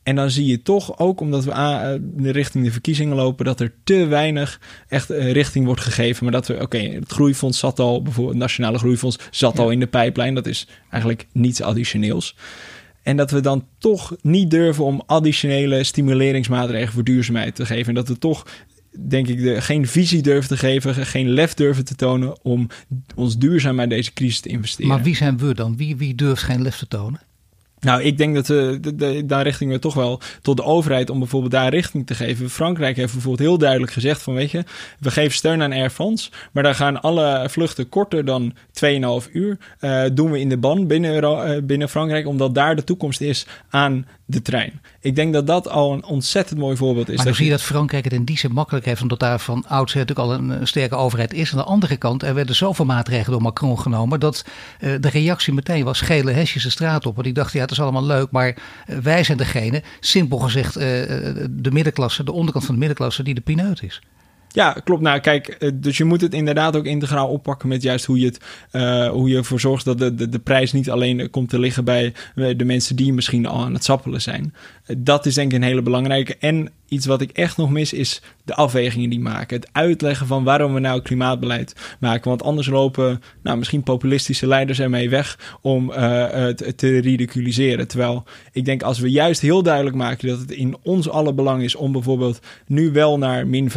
[0.04, 3.74] En dan zie je toch ook, omdat we uh, richting de verkiezingen lopen, dat er
[3.84, 6.24] te weinig echt uh, richting wordt gegeven.
[6.24, 9.80] Maar dat we, oké, het groeifonds zat al, bijvoorbeeld het Nationale Groeifonds zat al in
[9.80, 10.36] de pijplijn.
[10.36, 12.36] Dat is eigenlijk niets additioneels.
[13.04, 17.88] En dat we dan toch niet durven om additionele stimuleringsmaatregelen voor duurzaamheid te geven.
[17.88, 18.46] En dat we toch
[19.08, 22.68] denk ik, de, geen visie durven te geven, geen lef durven te tonen om
[23.16, 24.92] ons duurzaam uit deze crisis te investeren.
[24.92, 25.78] Maar wie zijn we dan?
[25.78, 27.22] Wie, wie durft geen lef te tonen?
[27.84, 31.20] Nou, ik denk dat we de, daar richting we toch wel tot de overheid om
[31.20, 32.50] bijvoorbeeld daar richting te geven.
[32.50, 34.64] Frankrijk heeft bijvoorbeeld heel duidelijk gezegd van weet je,
[35.00, 38.54] we geven steun aan Air France, maar daar gaan alle vluchten korter dan
[39.26, 39.58] 2,5 uur.
[39.80, 43.46] Uh, doen we in de ban binnen, uh, binnen Frankrijk, omdat daar de toekomst is
[43.70, 44.82] aan de trein.
[45.00, 47.16] Ik denk dat dat al een ontzettend mooi voorbeeld is.
[47.16, 49.66] Maar dan zie je dat Frankrijk het in die zin makkelijk heeft, omdat daar van
[49.68, 51.52] oudsher natuurlijk al een, sterke overheid is.
[51.52, 54.46] Aan de andere kant, er werden zoveel maatregelen door Macron genomen, dat
[54.80, 57.14] uh, de reactie meteen was gele hesjes de straat op.
[57.14, 58.58] Want die dachten, ja, het is allemaal leuk, maar
[59.02, 63.84] wij zijn degene, simpel gezegd, de middenklasse, de onderkant van de middenklasse, die de pineut
[63.84, 64.02] is.
[64.54, 65.02] Ja, klopt.
[65.02, 68.26] Nou, kijk, eh, dus je moet het inderdaad ook integraal oppakken met juist hoe je,
[68.26, 68.40] het,
[68.72, 71.84] uh, hoe je ervoor zorgt dat de, de, de prijs niet alleen komt te liggen
[71.84, 74.54] bij de mensen die misschien al aan het sappelen zijn.
[74.98, 76.38] Dat is denk ik een hele belangrijke.
[76.38, 79.60] En iets wat ik echt nog mis is de afwegingen die maken.
[79.60, 82.30] Het uitleggen van waarom we nou klimaatbeleid maken.
[82.30, 85.96] Want anders lopen nou, misschien populistische leiders ermee weg om uh,
[86.30, 87.88] het te ridiculiseren.
[87.88, 91.64] Terwijl ik denk als we juist heel duidelijk maken dat het in ons alle belang
[91.64, 93.74] is om bijvoorbeeld nu wel naar min 55%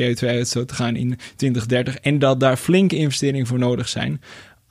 [0.00, 4.20] CO2-uitstoot te gaan in 2030 en dat daar flinke investeringen voor nodig zijn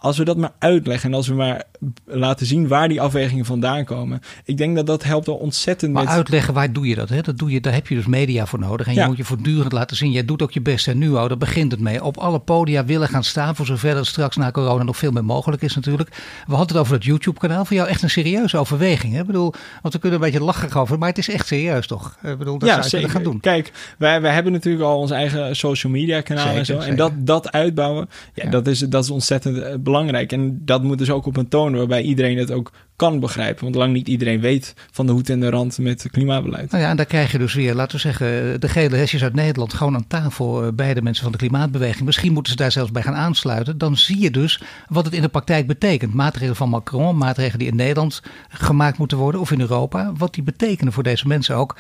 [0.03, 1.63] als we dat maar uitleggen en als we maar
[2.05, 4.21] laten zien waar die afwegingen vandaan komen.
[4.45, 5.93] Ik denk dat dat helpt al ontzettend.
[5.93, 7.09] Maar uitleggen, waar doe je dat?
[7.09, 7.21] Hè?
[7.21, 8.87] dat doe je, daar heb je dus media voor nodig.
[8.87, 10.11] En je moet je voortdurend laten zien.
[10.11, 10.87] Jij doet ook je best.
[10.87, 12.03] En nu, oh, daar begint het mee.
[12.03, 13.55] Op alle podia willen gaan staan.
[13.55, 16.09] Voor zover dat straks na corona nog veel meer mogelijk is natuurlijk.
[16.47, 17.65] We hadden het over dat YouTube-kanaal.
[17.65, 19.13] Voor jou echt een serieuze overweging.
[19.13, 19.19] Hè?
[19.19, 20.97] Ik bedoel, want we kunnen een beetje lachen over.
[20.97, 22.17] Maar het is echt serieus toch?
[22.23, 23.39] Ik bedoel, dat ja, zou je gaan doen.
[23.39, 26.77] Kijk, wij, wij hebben natuurlijk al ons eigen social media kanaal en zo.
[26.77, 30.31] En dat, dat uitbouwen, ja, Dat, is, dat is ontzettend belangrijk belangrijk.
[30.31, 33.63] En dat moet dus ook op een toon waarbij iedereen het ook kan begrijpen.
[33.63, 36.71] Want lang niet iedereen weet van de hoed en de rand met klimaatbeleid.
[36.71, 39.33] Nou ja, en daar krijg je dus weer, laten we zeggen, de gele hesjes uit
[39.33, 42.05] Nederland gewoon aan tafel eh, bij de mensen van de klimaatbeweging.
[42.05, 43.77] Misschien moeten ze daar zelfs bij gaan aansluiten.
[43.77, 46.13] Dan zie je dus wat het in de praktijk betekent.
[46.13, 50.11] Maatregelen van Macron, maatregelen die in Nederland gemaakt moeten worden of in Europa.
[50.17, 51.75] Wat die betekenen voor deze mensen ook.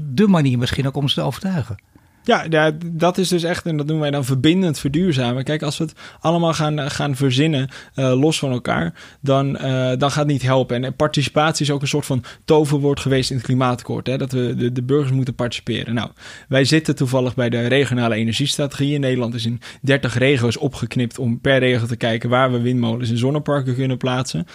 [0.00, 1.76] De manier misschien ook om ze te overtuigen.
[2.24, 5.44] Ja, dat is dus echt, en dat noemen wij dan verbindend verduurzamen.
[5.44, 9.62] Kijk, als we het allemaal gaan, gaan verzinnen, uh, los van elkaar, dan, uh,
[9.98, 10.84] dan gaat het niet helpen.
[10.84, 14.06] En participatie is ook een soort van toverwoord geweest in het klimaatakkoord.
[14.06, 14.18] Hè?
[14.18, 15.94] Dat we de, de burgers moeten participeren.
[15.94, 16.10] Nou,
[16.48, 18.94] wij zitten toevallig bij de regionale energiestrategie.
[18.94, 23.10] In Nederland is in 30 regio's opgeknipt om per regio te kijken waar we windmolens
[23.10, 24.46] en zonneparken kunnen plaatsen.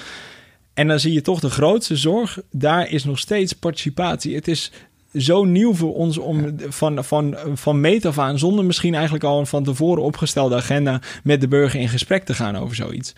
[0.73, 4.35] En dan zie je toch de grootste zorg, daar is nog steeds participatie.
[4.35, 4.71] Het is
[5.13, 9.39] zo nieuw voor ons om van, van, van meet af aan, zonder misschien eigenlijk al
[9.39, 13.13] een van tevoren opgestelde agenda met de burger in gesprek te gaan over zoiets.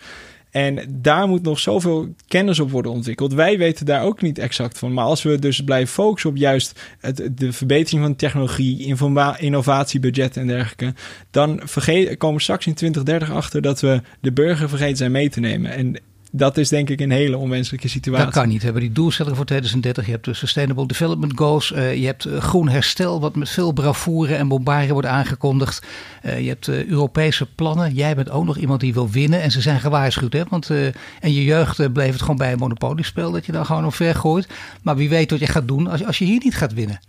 [0.52, 3.32] En daar moet nog zoveel kennis op worden ontwikkeld.
[3.32, 4.92] Wij weten daar ook niet exact van.
[4.92, 8.96] Maar als we dus blijven focussen op juist het, de verbetering van technologie,
[9.38, 10.94] innovatiebudget en dergelijke,
[11.30, 15.30] dan vergeet, komen we straks in 2030 achter dat we de burger vergeten zijn mee
[15.30, 15.70] te nemen.
[15.70, 15.96] En
[16.34, 18.24] dat is denk ik een hele onwenselijke situatie.
[18.24, 18.58] Dat kan niet.
[18.58, 20.04] We hebben die doelstellingen voor 2030.
[20.06, 21.70] Je hebt de Sustainable Development Goals.
[21.70, 25.86] Uh, je hebt uh, groen herstel, wat met veel bravoure en bombardie wordt aangekondigd.
[26.24, 27.94] Uh, je hebt Europese plannen.
[27.94, 29.42] Jij bent ook nog iemand die wil winnen.
[29.42, 30.32] En ze zijn gewaarschuwd.
[30.32, 30.42] Hè?
[30.48, 30.70] Want
[31.20, 33.30] en je jeugd bleef het gewoon bij een monopoliespel.
[33.30, 34.48] Dat je dan gewoon nog ver gooit.
[34.82, 37.00] Maar wie weet wat je gaat doen als, als je hier niet gaat winnen.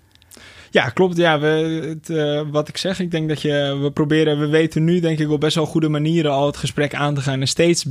[0.72, 1.18] Ja, klopt.
[1.18, 1.48] Ja, we,
[1.88, 5.20] het, uh, wat ik zeg, ik denk dat je, we proberen, we weten nu denk
[5.20, 7.86] ik op best wel goede manieren al het gesprek aan te gaan en steeds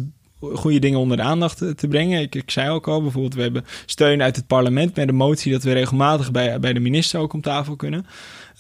[0.55, 2.20] goede dingen onder de aandacht te brengen.
[2.20, 5.53] Ik, ik zei ook al, bijvoorbeeld, we hebben steun uit het parlement met een motie
[5.53, 8.07] dat we regelmatig bij, bij de minister ook om tafel kunnen.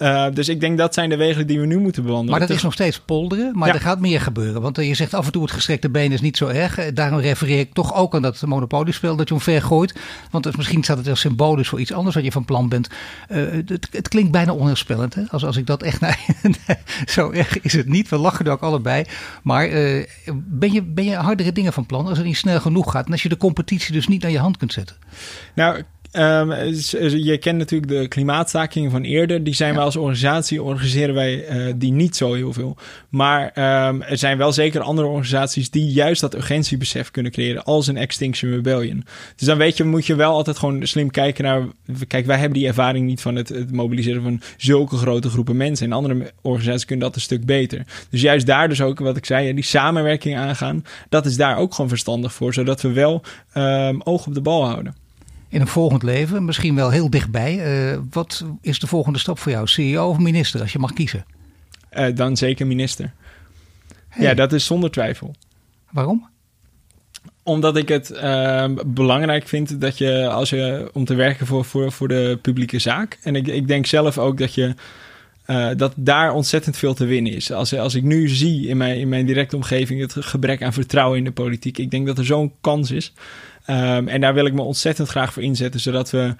[0.02, 2.38] Uh, dus ik denk dat zijn de wegen die we nu moeten bewandelen.
[2.38, 4.62] Maar dat is nog steeds polderen, maar er gaat meer gebeuren.
[4.62, 6.78] Want je zegt af en toe het gestrekte been is niet zo erg.
[6.78, 9.94] Eh, daarom refereer ik toch ook aan dat monopoliespel dat je omver gooit.
[10.30, 12.88] Want misschien staat het wel symbolisch voor iets anders wat je van plan bent.
[13.28, 15.14] Uh, het, het, klinkt bijna onheilspellend.
[15.14, 15.22] Hè?
[15.30, 16.00] Als, als ik dat echt...
[16.42, 16.76] Nee,
[17.06, 18.08] zo erg is het niet.
[18.08, 19.04] We lachen er ook allebei.
[19.42, 22.90] Maar uh, ben, je, ben je hardere dingen van plan als het niet snel genoeg
[22.90, 23.06] gaat?
[23.06, 24.96] En als je de competitie dus niet aan je hand kunt zetten?
[25.54, 25.82] Nou,
[26.16, 26.52] Um,
[27.16, 29.44] je kent natuurlijk de klimaatstakingen van eerder.
[29.44, 32.76] Die zijn wij als organisatie, organiseren wij uh, die niet zo heel veel.
[33.08, 33.42] Maar
[33.88, 37.96] um, er zijn wel zeker andere organisaties die juist dat urgentiebesef kunnen creëren als een
[37.96, 39.04] Extinction Rebellion.
[39.36, 41.62] Dus dan weet je, moet je wel altijd gewoon slim kijken naar...
[42.06, 45.86] Kijk, wij hebben die ervaring niet van het, het mobiliseren van zulke grote groepen mensen.
[45.86, 47.86] En andere organisaties kunnen dat een stuk beter.
[48.10, 50.84] Dus juist daar dus ook, wat ik zei, die samenwerking aangaan.
[51.08, 53.22] Dat is daar ook gewoon verstandig voor, zodat we wel
[53.54, 55.01] um, oog op de bal houden.
[55.52, 57.90] In een volgend leven, misschien wel heel dichtbij.
[57.92, 59.66] Uh, wat is de volgende stap voor jou?
[59.66, 61.24] CEO of minister, als je mag kiezen?
[61.92, 63.12] Uh, dan zeker minister.
[64.08, 64.26] Hey.
[64.26, 65.34] Ja, dat is zonder twijfel.
[65.90, 66.28] Waarom?
[67.42, 71.92] Omdat ik het uh, belangrijk vind dat je, als je om te werken voor, voor,
[71.92, 73.18] voor de publieke zaak.
[73.22, 74.74] En ik, ik denk zelf ook dat je.
[75.46, 77.52] Uh, dat daar ontzettend veel te winnen is.
[77.52, 81.18] Als, als ik nu zie in mijn, in mijn directe omgeving het gebrek aan vertrouwen
[81.18, 83.12] in de politiek, ik denk dat er zo'n kans is.
[83.66, 86.34] Um, en daar wil ik me ontzettend graag voor inzetten, zodat we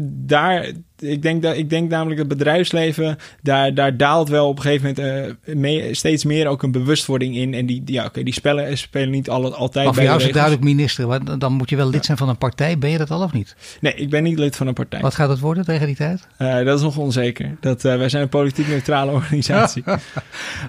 [0.00, 4.62] daar, ik denk, dat, ik denk namelijk het bedrijfsleven, daar, daar daalt wel op een
[4.62, 7.54] gegeven moment uh, mee, steeds meer ook een bewustwording in.
[7.54, 10.64] En die, ja, okay, die spellen, spelen niet altijd maar voor jou is het duidelijk
[10.64, 12.78] minister, want dan moet je wel lid zijn van een partij.
[12.78, 13.56] Ben je dat al of niet?
[13.80, 15.00] Nee, ik ben niet lid van een partij.
[15.00, 16.26] Wat gaat het worden tegen die tijd?
[16.38, 17.56] Uh, dat is nog onzeker.
[17.60, 19.82] Dat, uh, wij zijn een politiek neutrale organisatie.
[19.86, 20.00] Oké,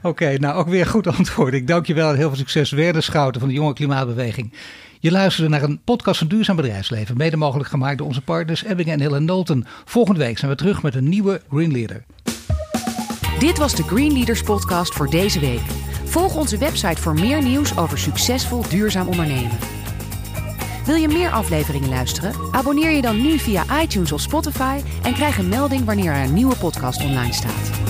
[0.02, 1.54] okay, nou ook weer goed antwoord.
[1.54, 2.72] Ik dank je wel en heel veel succes.
[2.72, 4.54] Weer Schouten van de Jonge Klimaatbeweging.
[5.02, 9.00] Je luisterde naar een podcast van Duurzaam Bedrijfsleven, mede mogelijk gemaakt door onze partners Ebbingen
[9.00, 9.66] en Hill Nolten.
[9.86, 12.06] Volgende week zijn we terug met een nieuwe Green Leader.
[13.39, 15.62] Dit was de Green Leaders podcast voor deze week.
[16.06, 19.58] Volg onze website voor meer nieuws over succesvol duurzaam ondernemen.
[20.86, 22.34] Wil je meer afleveringen luisteren?
[22.52, 26.34] Abonneer je dan nu via iTunes of Spotify en krijg een melding wanneer er een
[26.34, 27.89] nieuwe podcast online staat.